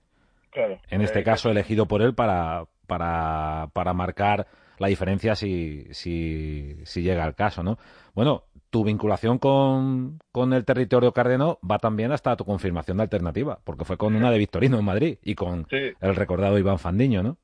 Claro. 0.57 0.79
En 0.89 1.01
este 1.01 1.19
eh, 1.19 1.23
caso 1.23 1.51
elegido 1.51 1.87
por 1.87 2.01
él 2.01 2.15
para, 2.15 2.65
para, 2.87 3.67
para 3.73 3.93
marcar 3.93 4.47
la 4.79 4.87
diferencia 4.87 5.35
si, 5.35 5.85
si, 5.91 6.77
si 6.83 7.03
llega 7.03 7.27
el 7.27 7.35
caso, 7.35 7.61
¿no? 7.61 7.77
Bueno, 8.15 8.45
tu 8.71 8.83
vinculación 8.83 9.37
con, 9.37 10.17
con 10.31 10.53
el 10.53 10.65
territorio 10.65 11.11
cardeno 11.11 11.59
va 11.59 11.77
también 11.77 12.11
hasta 12.11 12.35
tu 12.35 12.43
confirmación 12.43 12.97
de 12.97 13.03
alternativa, 13.03 13.59
porque 13.63 13.85
fue 13.85 13.97
con 13.97 14.15
una 14.15 14.31
de 14.31 14.39
Victorino 14.39 14.79
en 14.79 14.85
Madrid 14.85 15.19
y 15.21 15.35
con 15.35 15.67
el 15.69 16.15
recordado 16.15 16.57
Iván 16.57 16.79
Fandiño, 16.79 17.21
¿no? 17.21 17.37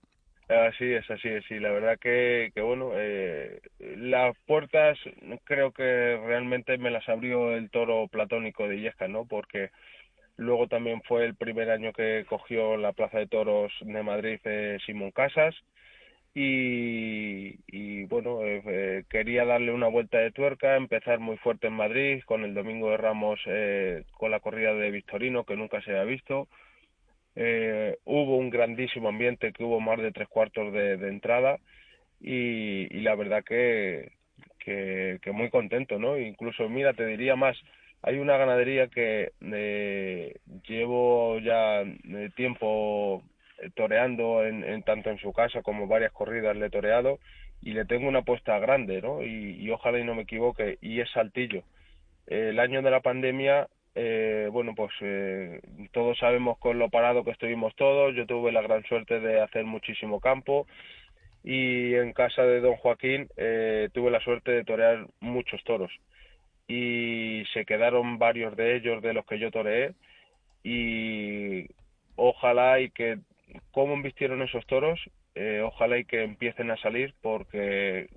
Así 0.50 0.92
es, 0.92 1.08
así 1.10 1.28
es, 1.28 1.46
sí, 1.48 1.60
la 1.60 1.72
verdad 1.72 2.00
que, 2.00 2.52
que 2.56 2.62
bueno, 2.62 2.94
eh, 2.96 3.62
las 3.80 4.36
puertas 4.48 4.98
creo 5.44 5.72
que 5.72 5.84
realmente 5.84 6.80
me 6.80 6.90
las 6.90 7.08
abrió 7.08 7.56
el 7.56 7.70
toro 7.70 8.08
platónico 8.08 8.68
de 8.68 8.78
Illesca, 8.78 9.08
¿no? 9.08 9.26
Porque 9.26 9.70
luego 10.38 10.68
también 10.68 11.02
fue 11.04 11.26
el 11.26 11.36
primer 11.36 11.70
año 11.70 11.94
que 11.94 12.26
cogió 12.28 12.78
la 12.78 12.94
Plaza 12.94 13.20
de 13.20 13.28
Toros 13.28 13.72
de 13.82 14.04
Madrid 14.04 14.40
eh, 14.46 14.78
Simón 14.86 15.12
Casas, 15.12 15.56
y, 16.36 18.06
bueno, 18.06 18.42
eh, 18.44 18.62
eh, 18.66 19.04
quería 19.10 19.46
darle 19.46 19.72
una 19.72 19.88
vuelta 19.88 20.18
de 20.18 20.32
tuerca, 20.32 20.76
empezar 20.76 21.20
muy 21.20 21.38
fuerte 21.38 21.68
en 21.68 21.74
Madrid 21.74 22.24
con 22.26 22.44
el 22.44 22.54
Domingo 22.56 22.90
de 22.90 22.98
Ramos 22.98 23.40
eh, 23.46 24.04
con 24.14 24.32
la 24.32 24.40
corrida 24.40 24.74
de 24.74 24.92
Victorino 24.92 25.44
que 25.44 25.56
nunca 25.56 25.82
se 25.82 25.92
había 25.92 26.04
visto. 26.06 26.48
hubo 28.06 28.38
un 28.38 28.50
grandísimo 28.50 29.10
ambiente 29.10 29.54
que 29.54 29.64
hubo 29.64 29.80
más 29.80 30.00
de 30.00 30.12
tres 30.12 30.28
cuartos 30.28 30.74
de, 30.74 30.94
entrada 31.08 31.58
y, 32.20 32.88
la 33.02 33.16
verdad 33.16 33.44
que, 33.44 34.14
que, 34.60 35.20
que, 35.22 35.32
muy 35.32 35.50
contento, 35.50 36.00
¿no? 36.00 36.18
Incluso, 36.18 36.70
mira, 36.70 36.94
te 36.94 37.06
diría 37.06 37.36
más, 37.36 37.58
hay 38.04 38.20
una 38.20 38.38
ganadería 38.38 38.88
que 38.88 39.32
llevo 40.68 41.40
ya 41.40 41.84
tiempo 42.36 43.24
eh, 43.64 43.70
toreando 43.76 44.46
en, 44.46 44.84
tanto 44.84 45.10
en 45.10 45.18
su 45.20 45.32
casa 45.32 45.62
como 45.62 45.88
varias 45.88 46.12
corridas 46.12 46.56
le 46.56 46.68
he 46.68 46.70
toreado 46.70 47.20
y 47.62 47.72
le 47.72 47.86
tengo 47.86 48.08
una 48.10 48.20
apuesta 48.20 48.60
grande, 48.60 49.02
¿no? 49.02 49.24
Y, 49.24 49.70
ojalá 49.72 50.00
y 50.00 50.04
no 50.04 50.16
me 50.16 50.24
equivoque, 50.24 50.78
y 50.82 51.00
es 51.00 51.10
Saltillo. 51.12 51.64
el 52.28 52.60
año 52.60 52.82
de 52.82 52.92
la 52.92 53.00
pandemia, 53.00 53.70
eh, 53.96 54.50
bueno, 54.52 54.74
pues 54.76 54.92
eh, 55.00 55.62
todos 55.94 56.18
sabemos 56.18 56.58
con 56.58 56.78
lo 56.78 56.90
parado 56.90 57.24
que 57.24 57.32
estuvimos 57.32 57.74
todos, 57.76 58.14
yo 58.16 58.26
tuve 58.26 58.52
la 58.52 58.62
gran 58.62 58.84
suerte 58.84 59.22
de 59.22 59.40
hacer 59.42 59.64
muchísimo 59.64 60.20
campo 60.20 60.68
y 61.42 61.94
en 61.96 62.12
casa 62.12 62.44
de 62.44 62.60
don 62.60 62.76
Joaquín 62.76 63.28
tuve 63.94 64.12
la 64.12 64.22
suerte 64.22 64.52
de 64.52 64.64
torear 64.64 65.08
muchos 65.20 65.64
toros 65.64 65.92
y 66.68 67.44
se 67.54 67.66
quedaron 67.66 68.18
varios 68.18 68.56
de 68.56 68.76
ellos 68.76 69.02
de 69.02 69.14
los 69.14 69.26
que 69.26 69.40
yo 69.40 69.52
toreé 69.52 69.94
y 70.64 71.68
ojalá 72.16 72.80
y 72.80 72.90
que 72.90 73.20
cómo 73.72 73.94
embistieron 73.94 74.42
esos 74.42 74.66
toros, 74.66 75.00
eh, 75.36 75.62
ojalá 75.64 75.98
y 75.98 76.06
que 76.06 76.24
empiecen 76.24 76.72
a 76.72 76.78
salir 76.78 77.14
porque 77.22 78.10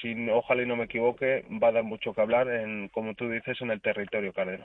sin, 0.00 0.30
ojalá 0.30 0.62
y 0.62 0.66
no 0.66 0.76
me 0.76 0.84
equivoque, 0.84 1.44
va 1.62 1.68
a 1.68 1.72
dar 1.72 1.84
mucho 1.84 2.12
que 2.12 2.20
hablar 2.20 2.48
en, 2.48 2.88
como 2.88 3.14
tú 3.14 3.28
dices, 3.28 3.60
en 3.60 3.70
el 3.70 3.80
territorio 3.80 4.32
cardero. 4.32 4.64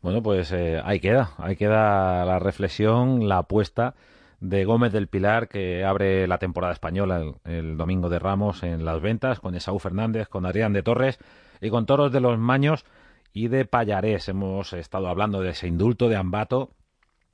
Bueno, 0.00 0.22
pues 0.22 0.52
eh, 0.52 0.80
ahí 0.84 1.00
queda, 1.00 1.30
ahí 1.38 1.56
queda 1.56 2.24
la 2.24 2.38
reflexión, 2.38 3.28
la 3.28 3.38
apuesta 3.38 3.94
de 4.40 4.64
Gómez 4.64 4.92
del 4.92 5.08
Pilar 5.08 5.48
que 5.48 5.84
abre 5.84 6.28
la 6.28 6.38
temporada 6.38 6.72
española 6.72 7.34
el, 7.44 7.76
domingo 7.76 8.08
de 8.08 8.20
Ramos 8.20 8.62
en 8.62 8.84
las 8.84 9.00
ventas 9.00 9.40
con 9.40 9.56
Esaú 9.56 9.80
Fernández, 9.80 10.28
con 10.28 10.46
Adrián 10.46 10.72
de 10.72 10.84
Torres 10.84 11.18
y 11.60 11.70
con 11.70 11.86
toros 11.86 12.12
de 12.12 12.20
los 12.20 12.38
Maños 12.38 12.84
y 13.32 13.48
de 13.48 13.64
Payarés. 13.64 14.28
Hemos 14.28 14.72
estado 14.72 15.08
hablando 15.08 15.40
de 15.40 15.50
ese 15.50 15.68
indulto 15.68 16.08
de 16.08 16.16
Ambato, 16.16 16.70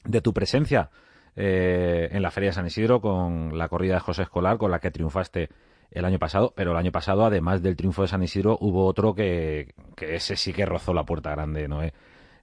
de 0.04 0.20
tu 0.20 0.32
presencia 0.32 0.90
eh, 1.36 2.08
en 2.12 2.22
la 2.22 2.30
Feria 2.30 2.50
de 2.50 2.54
San 2.54 2.66
Isidro 2.66 3.00
con 3.00 3.56
la 3.58 3.68
corrida 3.68 3.94
de 3.94 4.00
José 4.00 4.22
Escolar, 4.22 4.58
con 4.58 4.70
la 4.70 4.78
que 4.78 4.90
triunfaste 4.90 5.48
el 5.90 6.04
año 6.04 6.18
pasado, 6.18 6.52
pero 6.56 6.72
el 6.72 6.76
año 6.76 6.92
pasado, 6.92 7.24
además 7.24 7.62
del 7.62 7.76
triunfo 7.76 8.02
de 8.02 8.08
San 8.08 8.22
Isidro, 8.22 8.58
hubo 8.60 8.86
otro 8.86 9.14
que, 9.14 9.74
que 9.96 10.16
ese 10.16 10.36
sí 10.36 10.52
que 10.52 10.66
rozó 10.66 10.92
la 10.92 11.04
puerta 11.04 11.30
grande, 11.30 11.68
¿no? 11.68 11.82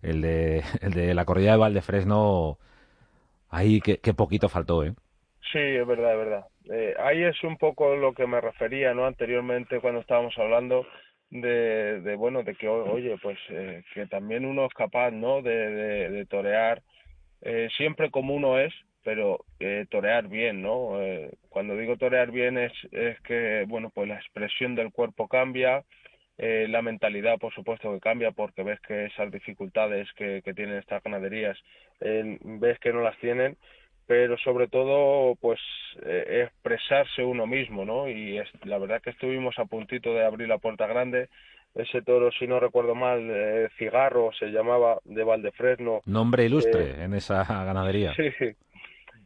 El, 0.02 0.22
de, 0.22 0.64
el 0.82 0.94
de 0.94 1.14
la 1.14 1.26
corrida 1.26 1.52
de 1.52 1.58
Valdefresno, 1.58 2.58
ahí 3.50 3.82
que, 3.82 4.14
poquito 4.14 4.50
faltó, 4.50 4.84
¿eh? 4.84 4.94
Sí, 5.52 5.60
es 5.60 5.86
verdad, 5.86 6.14
es 6.14 6.18
verdad. 6.18 6.46
Eh, 6.70 6.96
ahí 7.00 7.24
es 7.24 7.44
un 7.44 7.58
poco 7.58 7.96
lo 7.96 8.14
que 8.14 8.26
me 8.26 8.40
refería, 8.40 8.94
¿no? 8.94 9.06
Anteriormente 9.06 9.82
cuando 9.82 10.00
estábamos 10.00 10.38
hablando 10.38 10.86
de, 11.32 12.02
de 12.02 12.16
bueno, 12.16 12.44
de 12.44 12.56
que, 12.56 12.68
oye, 12.68 13.18
pues 13.22 13.40
eh, 13.50 13.84
que 13.94 14.06
también 14.08 14.46
uno 14.46 14.66
es 14.66 14.74
capaz, 14.74 15.12
¿no? 15.12 15.42
De, 15.42 16.10
de 16.10 16.26
torear 16.26 16.82
eh, 17.42 17.70
siempre 17.76 18.12
como 18.12 18.36
uno 18.36 18.60
es, 18.60 18.74
pero 19.04 19.46
eh, 19.60 19.86
torear 19.90 20.28
bien, 20.28 20.62
¿no? 20.62 21.02
Eh, 21.02 21.32
cuando 21.50 21.76
digo 21.76 21.98
torear 21.98 22.32
bien 22.32 22.58
es, 22.58 22.72
es 22.92 23.20
que, 23.22 23.66
bueno, 23.68 23.90
pues 23.94 24.08
la 24.08 24.16
expresión 24.16 24.76
del 24.76 24.92
cuerpo 24.92 25.28
cambia, 25.28 25.84
eh, 26.38 26.68
la 26.70 26.82
mentalidad, 26.82 27.40
por 27.40 27.54
supuesto, 27.54 27.92
que 27.94 28.00
cambia 28.00 28.32
porque 28.32 28.64
ves 28.64 28.80
que 28.82 29.06
esas 29.06 29.32
dificultades 29.32 30.08
que, 30.14 30.42
que 30.44 30.54
tienen 30.54 30.78
estas 30.78 31.04
ganaderías, 31.04 31.58
ves 32.00 32.80
que 32.80 32.94
no 32.94 33.02
las 33.02 33.18
tienen, 33.18 33.58
pero 34.12 34.38
sobre 34.40 34.68
todo, 34.68 35.36
pues, 35.36 35.58
expresarse 36.04 37.24
uno 37.24 37.48
mismo, 37.48 37.86
¿no? 37.86 38.10
Y 38.10 38.40
es, 38.40 38.50
la 38.66 38.78
verdad 38.78 39.02
que 39.02 39.12
estuvimos 39.12 39.58
a 39.58 39.64
puntito 39.64 40.14
de 40.14 40.26
abrir 40.26 40.50
la 40.50 40.58
puerta 40.58 40.86
grande, 40.86 41.30
ese 41.76 42.02
toro, 42.02 42.30
si 42.34 42.46
no 42.46 42.60
recuerdo 42.60 42.94
mal, 42.94 43.26
eh, 43.32 43.70
Cigarro 43.78 44.32
se 44.38 44.48
llamaba, 44.48 45.00
de 45.06 45.24
Valdefresno. 45.24 46.02
Nombre 46.06 46.44
ilustre 46.44 46.90
eh, 46.90 47.04
en 47.06 47.14
esa 47.14 47.46
ganadería. 47.46 48.14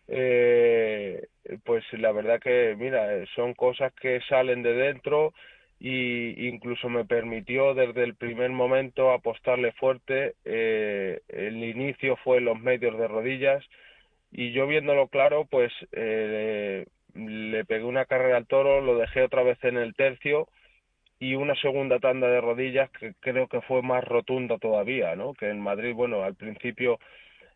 Sí, 0.07 0.13
eh, 0.19 1.25
pues 1.63 1.83
la 1.93 2.11
verdad 2.11 2.39
que, 2.39 2.75
mira, 2.77 3.25
son 3.33 3.55
cosas 3.55 3.91
que 3.99 4.21
salen 4.29 4.61
de 4.61 4.73
dentro 4.73 5.33
y 5.79 6.47
incluso 6.47 6.89
me 6.89 7.05
permitió 7.05 7.73
desde 7.73 8.03
el 8.03 8.13
primer 8.13 8.51
momento 8.51 9.11
apostarle 9.11 9.71
fuerte. 9.71 10.35
el 10.45 11.63
inicio 11.63 12.17
fue 12.17 12.37
en 12.37 12.45
los 12.45 12.59
medios 12.59 12.95
de 12.99 13.07
rodillas 13.07 13.65
y 14.37 14.51
yo 14.51 14.67
viéndolo 14.67 15.07
claro, 15.07 15.45
pues 15.45 15.71
le 15.93 17.65
pegué 17.65 17.85
una 17.85 18.03
carrera 18.03 18.35
al 18.35 18.47
toro, 18.47 18.81
lo 18.81 18.97
dejé 18.97 19.23
otra 19.23 19.43
vez 19.43 19.57
en 19.63 19.77
el 19.77 19.95
tercio 19.95 20.49
y 21.19 21.35
una 21.35 21.55
segunda 21.55 21.99
tanda 21.99 22.27
de 22.27 22.41
rodillas 22.41 22.91
que 22.91 23.13
creo 23.21 23.47
que 23.47 23.61
fue 23.61 23.81
más 23.81 24.03
rotunda 24.03 24.57
todavía, 24.57 25.15
¿no? 25.15 25.33
Que 25.33 25.49
en 25.49 25.61
Madrid, 25.61 25.93
bueno, 25.93 26.23
al 26.23 26.35
principio 26.35 26.99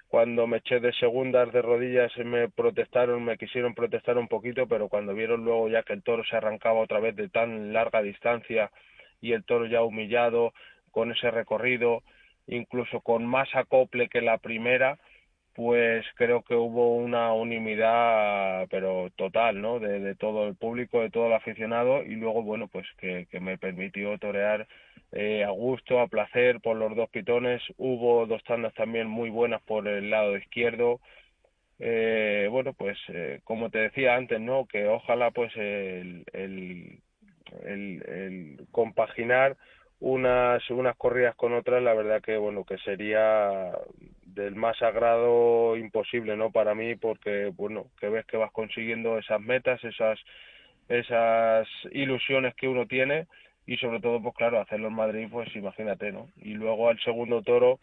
cuando 0.08 0.48
me 0.48 0.58
eché 0.58 0.80
de 0.80 0.94
segundas 0.94 1.52
de 1.52 1.62
rodillas 1.62 2.16
me 2.20 2.48
protestaron, 2.48 3.26
me 3.26 3.38
quisieron 3.38 3.76
protestar 3.76 4.18
un 4.18 4.30
poquito, 4.30 4.66
pero 4.66 4.88
cuando 4.88 5.14
vieron 5.14 5.44
luego 5.44 5.68
ya 5.68 5.84
que 5.84 5.92
el 5.92 6.02
toro 6.02 6.24
se 6.24 6.38
arrancaba 6.38 6.80
otra 6.80 7.02
vez 7.02 7.14
de 7.18 7.28
tan 7.28 7.74
larga 7.74 8.02
distancia 8.02 8.72
y 9.20 9.34
el 9.34 9.44
toro 9.44 9.66
ya 9.66 9.84
humillado 9.84 10.54
con 10.92 11.12
ese 11.12 11.30
recorrido, 11.30 12.04
incluso 12.48 13.02
con 13.02 13.26
más 13.26 13.50
acople 13.54 14.08
que 14.08 14.22
la 14.22 14.38
primera, 14.38 14.98
pues 15.60 16.06
creo 16.16 16.42
que 16.42 16.56
hubo 16.56 16.96
una 16.96 17.34
unanimidad, 17.34 18.66
pero 18.70 19.10
total, 19.18 19.60
¿no? 19.62 19.78
De, 19.80 20.16
todo 20.16 20.48
el 20.48 20.56
público, 20.56 21.02
de 21.02 21.10
todo 21.10 21.28
el 21.28 21.34
aficionado, 21.34 22.02
y 22.02 22.16
luego, 22.16 22.44
bueno, 22.44 22.70
pues 22.70 22.88
que, 22.98 23.28
me 23.42 23.58
permitió 23.58 24.18
torear 24.20 24.70
eh, 25.12 25.44
a 25.44 25.50
gusto, 25.50 26.00
a 26.00 26.08
placer 26.08 26.62
por 26.62 26.78
los 26.78 26.96
dos 26.96 27.10
pitones. 27.10 27.62
Hubo 27.78 28.26
dos 28.26 28.42
tandas 28.46 28.74
también 28.74 29.08
muy 29.08 29.30
buenas 29.30 29.62
por 29.64 29.86
el 29.90 30.10
lado 30.10 30.38
izquierdo. 30.38 31.02
Eh, 31.80 32.48
bueno, 32.50 32.72
pues 32.72 32.98
eh, 33.10 33.42
como 33.44 33.70
te 33.70 33.80
decía 33.80 34.16
antes, 34.16 34.40
¿no? 34.40 34.66
Que 34.66 34.88
ojalá, 34.88 35.32
pues, 35.32 35.52
el, 35.58 36.24
el, 36.32 37.00
el, 37.66 38.04
el 38.08 38.68
compaginar 38.72 39.58
unas 40.00 40.68
unas 40.70 40.96
corridas 40.96 41.36
con 41.36 41.54
otras 41.54 41.84
la 41.84 41.94
verdad 41.94 42.22
que 42.22 42.38
bueno 42.38 42.64
que 42.64 42.78
sería 42.80 43.72
del 44.26 44.56
más 44.56 44.78
sagrado 44.78 45.76
imposible 45.76 46.38
no 46.38 46.52
para 46.52 46.74
mí 46.74 46.96
porque 46.96 47.52
bueno 47.56 47.88
que 48.00 48.10
ves 48.10 48.26
que 48.26 48.38
vas 48.38 48.52
consiguiendo 48.52 49.18
esas 49.18 49.42
metas 49.42 49.84
esas 49.84 50.18
esas 50.88 51.68
ilusiones 51.92 52.56
que 52.56 52.68
uno 52.68 52.88
tiene 52.88 53.28
y 53.66 53.78
sobre 53.78 54.00
todo 54.00 54.22
pues 54.22 54.36
claro 54.36 54.62
hacerlo 54.62 54.88
en 54.88 54.96
Madrid 54.96 55.28
pues 55.30 55.54
imagínate 55.56 56.12
no 56.14 56.30
y 56.38 56.54
luego 56.54 56.90
al 56.90 57.00
segundo 57.02 57.42
toro 57.42 57.80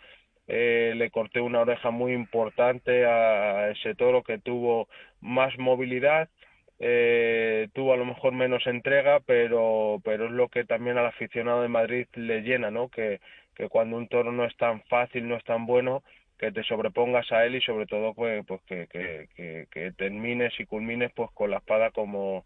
eh, 0.49 0.95
le 0.97 1.11
corté 1.11 1.41
una 1.41 1.61
oreja 1.61 1.91
muy 1.91 2.13
importante 2.13 3.05
a 3.05 3.71
ese 3.71 3.95
toro 3.95 4.23
que 4.23 4.39
tuvo 4.39 4.89
más 5.21 5.57
movilidad 5.59 6.31
eh, 6.79 7.69
tuvo 7.73 7.93
a 7.93 7.97
lo 7.97 8.05
mejor 8.05 8.33
menos 8.33 8.67
entrega, 8.67 9.21
pero, 9.21 10.01
pero 10.05 10.27
es 10.27 10.33
lo 10.33 10.49
que 10.49 10.65
también 10.65 10.99
al 10.99 11.07
aficionado 11.07 11.63
de 11.63 11.69
Madrid 11.69 12.07
le 12.15 12.43
llena, 12.43 12.71
¿no? 12.71 12.89
Que, 12.89 13.21
que 13.55 13.69
cuando 13.69 13.97
un 13.97 14.09
toro 14.09 14.33
no 14.33 14.45
es 14.45 14.57
tan 14.57 14.83
fácil, 14.85 15.29
no 15.29 15.37
es 15.37 15.45
tan 15.45 15.67
bueno, 15.67 16.03
que 16.39 16.53
te 16.53 16.63
sobrepongas 16.65 17.31
a 17.33 17.47
él 17.47 17.57
y 17.57 17.63
sobre 17.63 17.87
todo 17.87 18.13
pues, 18.15 18.45
pues 18.47 18.61
que, 18.67 18.87
que, 18.89 19.67
que, 19.71 19.93
termines 19.93 20.53
y 20.61 20.67
culmines 20.67 21.11
pues 21.15 21.31
con 21.33 21.51
la 21.51 21.59
espada 21.59 21.91
como, 21.91 22.45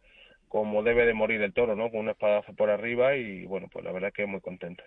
como 0.49 0.83
debe 0.85 1.07
de 1.07 1.15
morir 1.15 1.43
el 1.43 1.53
toro, 1.53 1.75
¿no? 1.75 1.91
Con 1.91 2.01
una 2.01 2.13
espadazo 2.13 2.53
por 2.55 2.71
arriba 2.71 3.17
y 3.17 3.45
bueno, 3.47 3.69
pues 3.73 3.85
la 3.85 3.93
verdad 3.93 4.13
que 4.13 4.27
muy 4.27 4.41
contentos. 4.41 4.87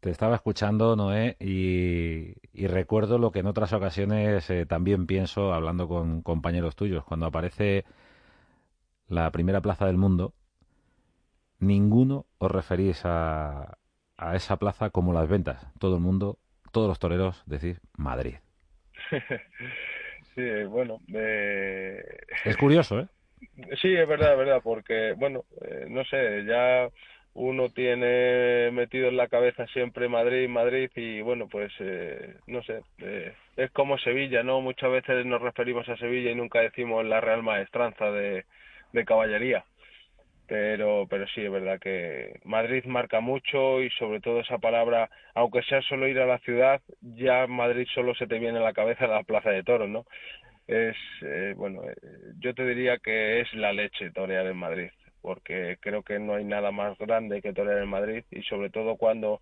Te 0.00 0.10
estaba 0.10 0.36
escuchando, 0.36 0.94
Noé, 0.94 1.36
y, 1.40 2.34
recuerdo 2.66 3.18
lo 3.18 3.32
que 3.32 3.40
en 3.40 3.46
otras 3.46 3.72
ocasiones 3.72 4.48
eh, 4.50 4.64
también 4.64 5.06
pienso 5.06 5.52
hablando 5.52 5.88
con 5.88 6.22
compañeros 6.22 6.76
tuyos. 6.76 7.04
Cuando 7.04 7.26
aparece 7.26 7.84
la 9.08 9.30
primera 9.30 9.60
plaza 9.60 9.86
del 9.86 9.96
mundo, 9.96 10.34
ninguno 11.58 12.26
os 12.38 12.50
referís 12.50 13.02
a, 13.04 13.78
a 14.16 14.36
esa 14.36 14.56
plaza 14.56 14.90
como 14.90 15.12
las 15.12 15.28
ventas. 15.28 15.66
Todo 15.78 15.96
el 15.96 16.02
mundo, 16.02 16.38
todos 16.72 16.88
los 16.88 16.98
toreros 16.98 17.42
decís 17.46 17.80
Madrid. 17.96 18.36
sí, 20.34 20.64
bueno. 20.68 21.00
Es 21.08 22.56
curioso, 22.56 23.00
¿eh? 23.00 23.08
Sí, 23.82 23.94
es 23.94 24.08
verdad, 24.08 24.32
es 24.32 24.38
verdad, 24.38 24.60
porque, 24.62 25.12
bueno, 25.12 25.44
eh, 25.60 25.86
no 25.88 26.04
sé, 26.04 26.44
ya 26.46 26.88
uno 27.34 27.68
tiene 27.68 28.70
metido 28.72 29.08
en 29.08 29.16
la 29.18 29.28
cabeza 29.28 29.66
siempre 29.66 30.08
Madrid, 30.08 30.48
Madrid 30.48 30.90
y 30.96 31.20
bueno, 31.20 31.48
pues 31.48 31.70
eh, 31.80 32.36
no 32.46 32.62
sé, 32.62 32.80
eh, 32.98 33.34
es 33.56 33.70
como 33.72 33.98
Sevilla, 33.98 34.42
¿no? 34.42 34.62
Muchas 34.62 34.90
veces 34.90 35.26
nos 35.26 35.42
referimos 35.42 35.86
a 35.88 35.98
Sevilla 35.98 36.30
y 36.30 36.34
nunca 36.34 36.60
decimos 36.60 37.04
la 37.04 37.20
Real 37.20 37.42
Maestranza 37.42 38.10
de, 38.10 38.46
de 38.96 39.04
caballería. 39.04 39.64
Pero, 40.48 41.06
pero 41.08 41.26
sí, 41.28 41.42
es 41.42 41.50
verdad 41.50 41.80
que 41.80 42.40
Madrid 42.44 42.84
marca 42.84 43.20
mucho 43.20 43.82
y 43.82 43.90
sobre 43.90 44.20
todo 44.20 44.40
esa 44.40 44.58
palabra, 44.58 45.10
aunque 45.34 45.62
sea 45.62 45.82
solo 45.82 46.06
ir 46.08 46.20
a 46.20 46.26
la 46.26 46.38
ciudad, 46.38 46.80
ya 47.00 47.46
Madrid 47.46 47.86
solo 47.92 48.14
se 48.14 48.26
te 48.26 48.38
viene 48.38 48.58
a 48.58 48.62
la 48.62 48.72
cabeza 48.72 49.08
la 49.08 49.24
Plaza 49.24 49.50
de 49.50 49.64
Toros, 49.64 49.88
¿no? 49.88 50.04
Es, 50.68 50.96
eh, 51.22 51.54
bueno, 51.56 51.82
yo 52.38 52.54
te 52.54 52.64
diría 52.64 52.98
que 52.98 53.40
es 53.40 53.52
la 53.54 53.72
leche 53.72 54.10
torear 54.10 54.46
en 54.46 54.56
Madrid 54.56 54.90
porque 55.26 55.76
creo 55.80 56.04
que 56.04 56.20
no 56.20 56.36
hay 56.36 56.44
nada 56.44 56.70
más 56.70 56.96
grande 56.98 57.42
que 57.42 57.52
torear 57.52 57.82
en 57.82 57.88
Madrid 57.88 58.22
y 58.30 58.42
sobre 58.42 58.70
todo 58.70 58.94
cuando 58.94 59.40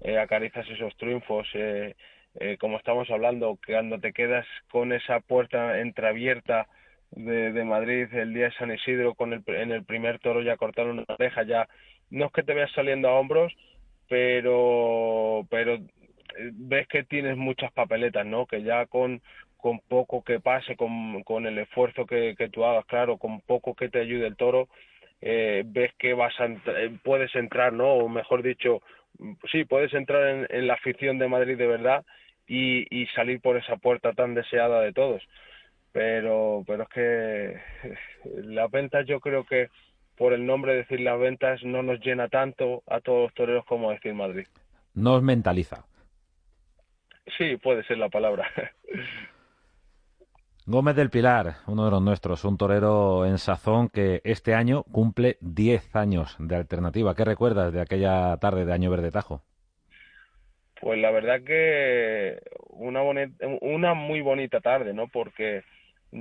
eh, 0.00 0.18
acaricias 0.18 0.68
esos 0.70 0.96
triunfos, 0.98 1.48
eh, 1.54 1.96
eh, 2.38 2.56
como 2.60 2.76
estamos 2.76 3.10
hablando, 3.10 3.58
cuando 3.66 3.98
te 3.98 4.12
quedas 4.12 4.46
con 4.70 4.92
esa 4.92 5.18
puerta 5.18 5.80
entreabierta 5.80 6.68
de, 7.16 7.64
Madrid 7.64 8.06
el 8.12 8.34
día 8.34 8.46
de 8.46 8.52
San 8.52 8.72
Isidro 8.72 9.14
con 9.14 9.32
el, 9.32 9.42
en 9.46 9.72
el 9.72 9.84
primer 9.84 10.18
toro 10.20 10.42
ya 10.42 10.56
cortaron 10.56 10.98
una 10.98 11.14
oreja, 11.14 11.42
ya 11.42 11.68
no 12.10 12.26
es 12.26 12.32
que 12.32 12.42
te 12.42 12.54
veas 12.54 12.70
saliendo 12.72 13.08
a 13.08 13.18
hombros, 13.18 13.52
pero 14.08 15.46
pero 15.50 15.74
eh, 15.74 16.50
ves 16.52 16.86
que 16.88 17.04
tienes 17.04 17.36
muchas 17.36 17.72
papeletas, 17.72 18.26
¿no? 18.26 18.46
Que 18.46 18.62
ya 18.62 18.86
con 18.86 19.20
con 19.56 19.80
poco 19.80 20.22
que 20.22 20.38
pase, 20.38 20.76
con, 20.76 21.24
con 21.24 21.46
el 21.46 21.58
esfuerzo 21.58 22.06
que, 22.06 22.36
que 22.38 22.48
tú 22.48 22.64
hagas, 22.64 22.84
claro, 22.86 23.16
con 23.18 23.40
poco 23.40 23.74
que 23.74 23.88
te 23.88 24.00
ayude 24.00 24.26
el 24.28 24.36
toro, 24.36 24.68
eh, 25.20 25.64
ves 25.66 25.92
que 25.98 26.14
vas 26.14 26.38
a 26.38 26.46
eh, 26.46 26.96
puedes 27.02 27.34
entrar, 27.34 27.72
¿no? 27.72 27.94
O 27.94 28.08
mejor 28.08 28.42
dicho, 28.42 28.82
sí, 29.50 29.64
puedes 29.64 29.92
entrar 29.94 30.28
en, 30.28 30.46
en 30.50 30.66
la 30.66 30.74
afición 30.74 31.18
de 31.18 31.28
Madrid 31.28 31.56
de 31.56 31.66
verdad 31.66 32.04
y, 32.46 32.86
y, 32.96 33.06
salir 33.08 33.40
por 33.40 33.56
esa 33.56 33.76
puerta 33.76 34.12
tan 34.12 34.34
deseada 34.34 34.82
de 34.82 34.92
todos. 34.92 35.22
Pero, 35.96 36.62
pero 36.66 36.82
es 36.82 36.88
que 36.90 37.58
las 38.44 38.70
ventas 38.70 39.06
yo 39.06 39.18
creo 39.18 39.46
que 39.46 39.70
por 40.14 40.34
el 40.34 40.44
nombre 40.44 40.72
de 40.72 40.78
decir 40.80 41.00
las 41.00 41.18
ventas 41.18 41.64
no 41.64 41.82
nos 41.82 42.00
llena 42.00 42.28
tanto 42.28 42.82
a 42.86 43.00
todos 43.00 43.22
los 43.22 43.32
toreros 43.32 43.64
como 43.64 43.90
decir 43.90 44.12
Madrid. 44.12 44.46
Nos 44.92 45.22
mentaliza. 45.22 45.86
Sí, 47.38 47.56
puede 47.56 47.82
ser 47.84 47.96
la 47.96 48.10
palabra. 48.10 48.46
Gómez 50.66 50.96
del 50.96 51.08
Pilar, 51.08 51.54
uno 51.66 51.86
de 51.86 51.92
los 51.92 52.02
nuestros, 52.02 52.44
un 52.44 52.58
torero 52.58 53.24
en 53.24 53.38
sazón 53.38 53.88
que 53.88 54.20
este 54.22 54.52
año 54.52 54.82
cumple 54.82 55.38
10 55.40 55.96
años 55.96 56.36
de 56.38 56.56
alternativa. 56.56 57.14
¿Qué 57.14 57.24
recuerdas 57.24 57.72
de 57.72 57.80
aquella 57.80 58.36
tarde 58.36 58.66
de 58.66 58.72
Año 58.74 58.90
Verde 58.90 59.12
Tajo? 59.12 59.40
Pues 60.78 61.00
la 61.00 61.10
verdad 61.10 61.42
que 61.42 62.38
una, 62.68 63.00
una 63.62 63.94
muy 63.94 64.20
bonita 64.20 64.60
tarde, 64.60 64.92
¿no? 64.92 65.08
Porque 65.08 65.64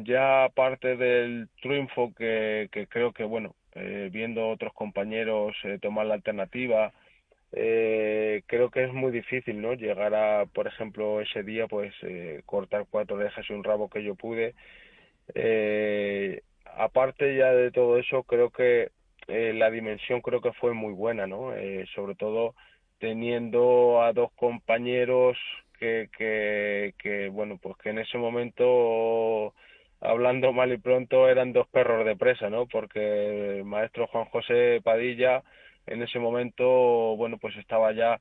ya 0.04 0.46
aparte 0.46 0.98
del 0.98 1.48
triunfo 1.62 2.14
que, 2.16 2.70
que 2.72 2.88
creo 2.88 3.14
que, 3.14 3.24
bueno, 3.24 3.56
eh, 3.74 4.10
viendo 4.12 4.50
otros 4.50 4.74
compañeros 4.74 5.56
eh, 5.64 5.80
tomar 5.82 6.06
la 6.06 6.16
alternativa, 6.16 6.94
eh, 7.54 8.44
creo 8.48 8.70
que 8.70 8.84
es 8.84 8.94
muy 8.94 9.12
difícil, 9.12 9.62
¿no? 9.62 9.74
Llegar 9.74 10.14
a, 10.16 10.46
por 10.48 10.68
ejemplo, 10.68 11.22
ese 11.22 11.44
día, 11.44 11.68
pues 11.68 11.94
eh, 12.04 12.42
cortar 12.46 12.86
cuatro 12.90 13.16
orejas 13.18 13.46
y 13.50 13.54
un 13.54 13.64
rabo 13.64 13.90
que 13.90 14.04
yo 14.04 14.16
pude. 14.16 14.56
Eh, 15.34 16.42
aparte 16.78 17.36
ya 17.38 17.54
de 17.54 17.72
todo 17.72 17.98
eso, 17.98 18.24
creo 18.24 18.50
que 18.52 18.92
la 19.28 19.72
dimensión 19.72 20.22
creo 20.22 20.40
que 20.40 20.54
fue 20.54 20.74
muy 20.74 20.94
buena, 20.94 21.26
¿no? 21.26 21.52
Sobre 21.96 22.14
todo 22.14 22.54
teniendo 23.00 24.04
a 24.04 24.14
dos 24.14 24.32
compañeros 24.34 25.36
que, 25.80 26.10
que, 26.16 26.94
que, 27.00 27.30
bueno, 27.30 27.58
pues 27.62 27.76
que 27.78 27.90
en 27.90 28.00
ese 28.00 28.20
momento 28.20 29.54
hablando 30.02 30.54
mal 30.54 30.72
y 30.72 30.78
pronto 30.78 31.30
eran 31.30 31.54
dos 31.54 31.68
perros 31.68 32.06
de 32.06 32.16
presa, 32.16 32.50
¿no? 32.50 32.66
Porque 32.68 33.60
el 33.60 33.66
maestro 33.66 34.08
Juan 34.08 34.26
José 34.26 34.82
Padilla 34.84 35.44
en 35.88 36.02
ese 36.02 36.20
momento, 36.20 37.16
bueno, 37.16 37.38
pues 37.38 37.56
estaba 37.58 37.92
ya, 37.92 38.20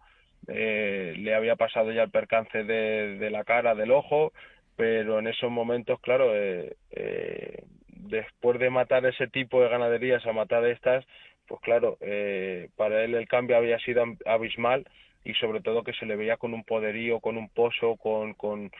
eh, 0.48 1.14
le 1.16 1.34
había 1.34 1.56
pasado 1.56 1.92
ya 1.92 2.02
el 2.02 2.10
percance 2.10 2.64
de, 2.64 3.16
de, 3.18 3.30
la 3.30 3.44
cara, 3.44 3.74
del 3.74 3.90
ojo, 3.90 4.32
pero 4.76 5.18
en 5.18 5.28
esos 5.28 5.50
momentos, 5.50 6.00
claro, 6.00 6.34
eh, 6.34 6.76
eh, 6.90 7.64
después 7.88 8.58
de 8.58 8.70
matar 8.70 9.06
ese 9.06 9.28
tipo 9.28 9.62
de 9.62 9.68
ganaderías 9.68 10.24
a 10.26 10.32
matar 10.32 10.64
estas, 10.66 11.04
pues 11.46 11.60
claro, 11.60 11.96
eh, 12.00 12.68
para 12.76 13.04
él 13.04 13.14
el 13.14 13.28
cambio 13.28 13.56
había 13.56 13.78
sido 13.78 14.04
abismal 14.26 14.84
y 15.24 15.34
sobre 15.34 15.60
todo 15.60 15.84
que 15.84 15.92
se 15.94 16.06
le 16.06 16.16
veía 16.16 16.36
con 16.36 16.54
un 16.54 16.64
poderío, 16.64 17.20
con 17.20 17.36
un 17.36 17.48
pozo, 17.48 17.96
con, 17.96 18.34
con, 18.34 18.70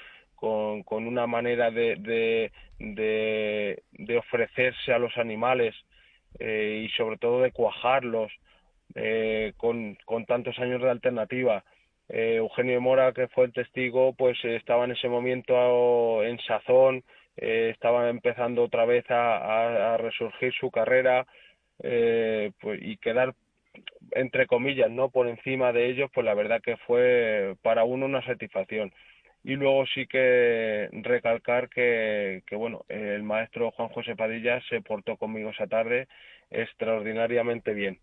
con, 0.84 1.06
una 1.06 1.26
manera 1.26 1.70
de, 1.70 2.50
de, 2.78 4.18
ofrecerse 4.18 4.92
a 4.92 4.98
los 4.98 5.16
animales 5.16 5.74
eh, 6.38 6.84
y 6.84 6.88
sobre 6.96 7.16
todo 7.16 7.40
de 7.40 7.52
cuajarlos 7.52 8.30
eh, 8.94 9.52
con, 9.56 9.96
tantos 10.26 10.58
años 10.58 10.82
de 10.82 10.90
alternativa. 10.90 11.64
Eh, 12.08 12.36
Eugenio 12.36 12.80
Mora, 12.80 13.12
que 13.12 13.28
fue 13.28 13.46
el 13.46 13.52
testigo, 13.52 14.12
pues 14.12 14.36
estaba 14.44 14.84
en 14.84 14.92
ese 14.92 15.08
momento 15.08 16.22
en 16.22 16.38
sazón, 16.40 17.02
eh, 17.36 17.70
estaba 17.72 18.10
empezando 18.10 18.62
otra 18.62 18.84
vez 18.84 19.04
a, 19.08 19.96
resurgir 19.98 20.52
su 20.52 20.70
carrera 20.70 21.26
eh, 21.82 22.52
pues, 22.60 22.80
y 22.82 22.98
quedar 22.98 23.34
entre 24.12 24.46
comillas, 24.46 24.90
¿no? 24.90 25.08
Por 25.08 25.26
encima 25.26 25.72
de 25.72 25.86
ellos, 25.90 26.10
pues 26.14 26.24
la 26.24 26.34
verdad 26.34 26.60
que 26.62 26.76
fue 26.76 27.56
para 27.62 27.84
uno 27.84 28.06
una 28.06 28.24
satisfacción. 28.24 28.92
Y 29.44 29.56
luego 29.56 29.86
sí 29.86 30.06
que 30.06 30.88
recalcar 30.92 31.68
que, 31.68 32.42
que 32.46 32.56
bueno, 32.56 32.84
el 32.88 33.22
maestro 33.22 33.70
Juan 33.72 33.90
José 33.90 34.16
Padilla 34.16 34.60
se 34.68 34.80
portó 34.80 35.16
conmigo 35.16 35.50
esa 35.50 35.66
tarde 35.66 36.08
extraordinariamente 36.50 37.74
bien 37.74 38.00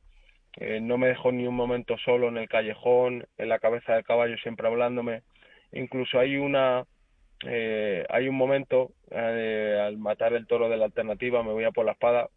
eh, 0.57 0.79
no 0.81 0.97
me 0.97 1.07
dejó 1.07 1.31
ni 1.31 1.47
un 1.47 1.55
momento 1.55 1.97
solo 1.97 2.27
en 2.27 2.37
el 2.37 2.49
callejón, 2.49 3.25
en 3.37 3.49
la 3.49 3.59
cabeza 3.59 3.93
del 3.93 4.03
caballo 4.03 4.37
siempre 4.37 4.67
hablándome. 4.67 5.23
Incluso 5.71 6.19
hay 6.19 6.37
una 6.37 6.85
eh, 7.45 8.05
hay 8.09 8.27
un 8.27 8.35
momento 8.35 8.91
eh, 9.09 9.79
al 9.81 9.97
matar 9.97 10.33
el 10.33 10.45
toro 10.47 10.69
de 10.69 10.77
la 10.77 10.85
alternativa 10.85 11.41
me 11.41 11.53
voy 11.53 11.63
a 11.63 11.71
por 11.71 11.85
la 11.85 11.93
espada 11.93 12.29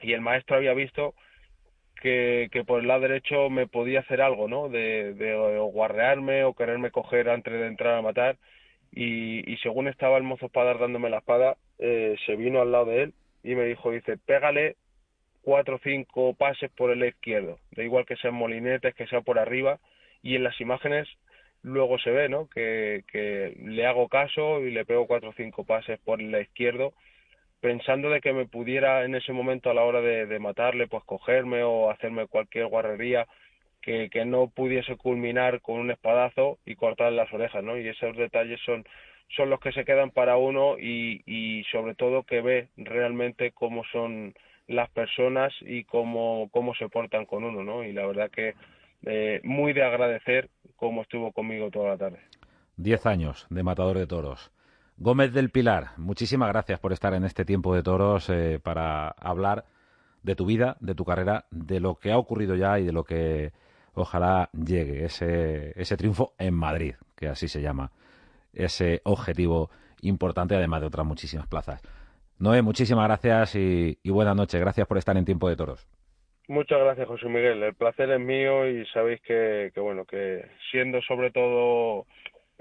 y 0.00 0.14
el 0.14 0.22
maestro 0.22 0.56
había 0.56 0.72
visto 0.72 1.14
que, 2.00 2.48
que 2.50 2.64
por 2.64 2.80
el 2.80 2.88
lado 2.88 3.02
derecho 3.02 3.50
me 3.50 3.66
podía 3.66 4.00
hacer 4.00 4.20
algo, 4.22 4.48
¿no? 4.48 4.68
De, 4.68 5.14
de 5.14 5.34
o 5.34 6.54
quererme 6.54 6.90
coger 6.90 7.28
antes 7.28 7.52
de 7.52 7.66
entrar 7.66 7.94
a 7.94 8.02
matar 8.02 8.36
y, 8.92 9.50
y 9.50 9.56
según 9.58 9.88
estaba 9.88 10.16
el 10.16 10.24
mozo 10.24 10.46
espada 10.46 10.74
dándome 10.74 11.10
la 11.10 11.18
espada, 11.18 11.56
eh, 11.78 12.16
se 12.26 12.36
vino 12.36 12.60
al 12.60 12.72
lado 12.72 12.86
de 12.86 13.02
él 13.04 13.14
y 13.42 13.54
me 13.54 13.64
dijo, 13.64 13.90
dice, 13.90 14.16
pégale 14.18 14.76
cuatro 15.42 15.76
o 15.76 15.80
cinco 15.82 16.34
pases 16.34 16.70
por 16.72 16.90
el 16.90 17.04
izquierdo, 17.04 17.58
da 17.72 17.82
igual 17.82 18.04
que 18.04 18.16
sean 18.16 18.34
molinetes, 18.34 18.94
que 18.94 19.06
sea 19.06 19.20
por 19.22 19.38
arriba, 19.38 19.78
y 20.22 20.36
en 20.36 20.44
las 20.44 20.60
imágenes 20.60 21.08
luego 21.62 21.98
se 21.98 22.10
ve, 22.10 22.28
¿no? 22.28 22.48
Que, 22.48 23.04
que 23.10 23.56
le 23.64 23.86
hago 23.86 24.08
caso 24.08 24.60
y 24.60 24.70
le 24.70 24.84
pego 24.84 25.06
cuatro 25.06 25.30
o 25.30 25.34
cinco 25.34 25.64
pases 25.64 25.98
por 26.00 26.20
el 26.20 26.34
izquierdo, 26.40 26.92
pensando 27.60 28.10
de 28.10 28.20
que 28.20 28.32
me 28.32 28.46
pudiera 28.46 29.04
en 29.04 29.14
ese 29.14 29.32
momento 29.32 29.70
a 29.70 29.74
la 29.74 29.82
hora 29.82 30.00
de, 30.00 30.38
matarle, 30.38 30.86
pues 30.86 31.04
cogerme 31.04 31.62
o 31.62 31.90
hacerme 31.90 32.26
cualquier 32.26 32.66
guarrería 32.66 33.26
que, 33.82 34.08
no 34.26 34.48
pudiese 34.48 34.96
culminar 34.96 35.60
con 35.60 35.78
un 35.78 35.90
espadazo 35.90 36.58
y 36.64 36.76
cortarle 36.76 37.16
las 37.16 37.32
orejas, 37.32 37.62
¿no? 37.64 37.78
Y 37.78 37.88
esos 37.88 38.16
detalles 38.16 38.60
son 38.64 38.84
son 39.36 39.48
los 39.48 39.60
que 39.60 39.70
se 39.70 39.84
quedan 39.84 40.10
para 40.10 40.36
uno 40.36 40.76
y, 40.76 41.22
y 41.24 41.62
sobre 41.70 41.94
todo 41.94 42.24
que 42.24 42.40
ve 42.40 42.68
realmente 42.76 43.52
cómo 43.52 43.84
son 43.92 44.34
las 44.70 44.88
personas 44.90 45.52
y 45.60 45.84
cómo, 45.84 46.48
cómo 46.52 46.74
se 46.74 46.88
portan 46.88 47.26
con 47.26 47.44
uno, 47.44 47.62
¿no? 47.62 47.84
Y 47.84 47.92
la 47.92 48.06
verdad 48.06 48.30
que 48.30 48.54
eh, 49.02 49.40
muy 49.42 49.72
de 49.72 49.82
agradecer 49.82 50.48
cómo 50.76 51.02
estuvo 51.02 51.32
conmigo 51.32 51.70
toda 51.70 51.90
la 51.90 51.98
tarde. 51.98 52.18
Diez 52.76 53.04
años 53.06 53.46
de 53.50 53.62
matador 53.62 53.98
de 53.98 54.06
toros. 54.06 54.52
Gómez 55.02 55.32
del 55.32 55.48
Pilar, 55.48 55.92
muchísimas 55.96 56.50
gracias 56.50 56.78
por 56.78 56.92
estar 56.92 57.14
en 57.14 57.24
este 57.24 57.46
tiempo 57.46 57.74
de 57.74 57.82
toros 57.82 58.28
eh, 58.28 58.60
para 58.62 59.08
hablar 59.08 59.64
de 60.22 60.36
tu 60.36 60.44
vida, 60.44 60.76
de 60.80 60.94
tu 60.94 61.06
carrera, 61.06 61.46
de 61.50 61.80
lo 61.80 61.94
que 61.94 62.12
ha 62.12 62.18
ocurrido 62.18 62.54
ya 62.54 62.78
y 62.78 62.84
de 62.84 62.92
lo 62.92 63.02
que 63.02 63.52
ojalá 63.94 64.50
llegue 64.52 65.06
ese, 65.06 65.72
ese 65.80 65.96
triunfo 65.96 66.34
en 66.38 66.52
Madrid, 66.52 66.96
que 67.16 67.28
así 67.28 67.48
se 67.48 67.62
llama, 67.62 67.92
ese 68.52 69.00
objetivo 69.04 69.70
importante, 70.02 70.54
además 70.54 70.82
de 70.82 70.88
otras 70.88 71.06
muchísimas 71.06 71.46
plazas. 71.46 71.80
Noé, 72.38 72.60
muchísimas 72.60 73.06
gracias 73.06 73.56
y, 73.56 73.96
buenas 74.04 74.36
noches. 74.36 74.60
Gracias 74.60 74.86
por 74.86 74.98
estar 74.98 75.16
en 75.16 75.24
Tiempo 75.24 75.48
de 75.48 75.56
Toros. 75.56 75.88
Muchas 76.46 76.78
gracias, 76.78 77.08
José 77.08 77.26
Miguel. 77.26 77.62
El 77.62 77.74
placer 77.74 78.10
es 78.10 78.20
mío 78.20 78.68
y 78.68 78.84
sabéis 78.88 79.22
que 79.22 79.72
bueno, 79.76 80.04
que 80.04 80.44
siendo 80.70 81.00
sobre 81.00 81.30
todo 81.30 82.04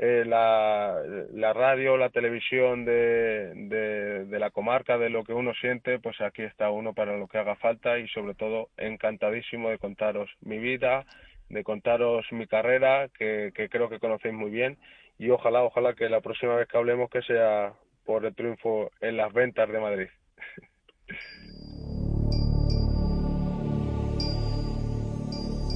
eh, 0.02 0.24
la, 0.26 0.96
la, 1.34 1.52
radio, 1.52 1.98
la 1.98 2.10
televisión 2.10 2.86
de, 2.86 3.52
de, 3.54 4.26
de, 4.26 4.40
la 4.40 4.50
comarca, 4.50 4.98
de 4.98 5.10
lo 5.10 5.26
que 5.26 5.34
uno 5.34 5.54
siente, 5.60 6.00
pues 6.00 6.22
aquí 6.22 6.42
está 6.42 6.72
uno 6.72 6.94
para 6.94 7.18
lo 7.18 7.28
que 7.28 7.38
haga 7.38 7.58
falta 7.58 8.00
y 8.00 8.08
sobre 8.08 8.34
todo 8.34 8.70
encantadísimo 8.78 9.70
de 9.70 9.78
contaros 9.78 10.30
mi 10.40 10.58
vida, 10.58 11.04
de 11.50 11.66
contaros 11.66 12.26
mi 12.32 12.48
carrera, 12.48 13.10
que, 13.10 13.52
que 13.54 13.68
creo 13.68 13.90
que 13.90 14.00
conocéis 14.00 14.34
muy 14.34 14.50
bien 14.50 14.78
y 15.18 15.32
ojalá, 15.32 15.64
ojalá 15.64 15.94
que 15.96 16.08
la 16.08 16.22
próxima 16.22 16.56
vez 16.56 16.70
que 16.70 16.78
hablemos 16.78 17.10
que 17.10 17.22
sea 17.24 17.74
por 18.06 18.26
el 18.26 18.34
triunfo 18.34 18.92
en 19.02 19.18
las 19.18 19.34
ventas 19.34 19.68
de 19.68 19.80
Madrid. 19.82 20.08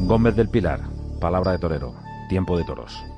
Gómez 0.08 0.34
del 0.38 0.50
Pilar, 0.50 0.80
palabra 1.20 1.52
de 1.52 1.60
torero, 1.60 1.94
tiempo 2.30 2.58
de 2.58 2.64
toros. 2.64 3.13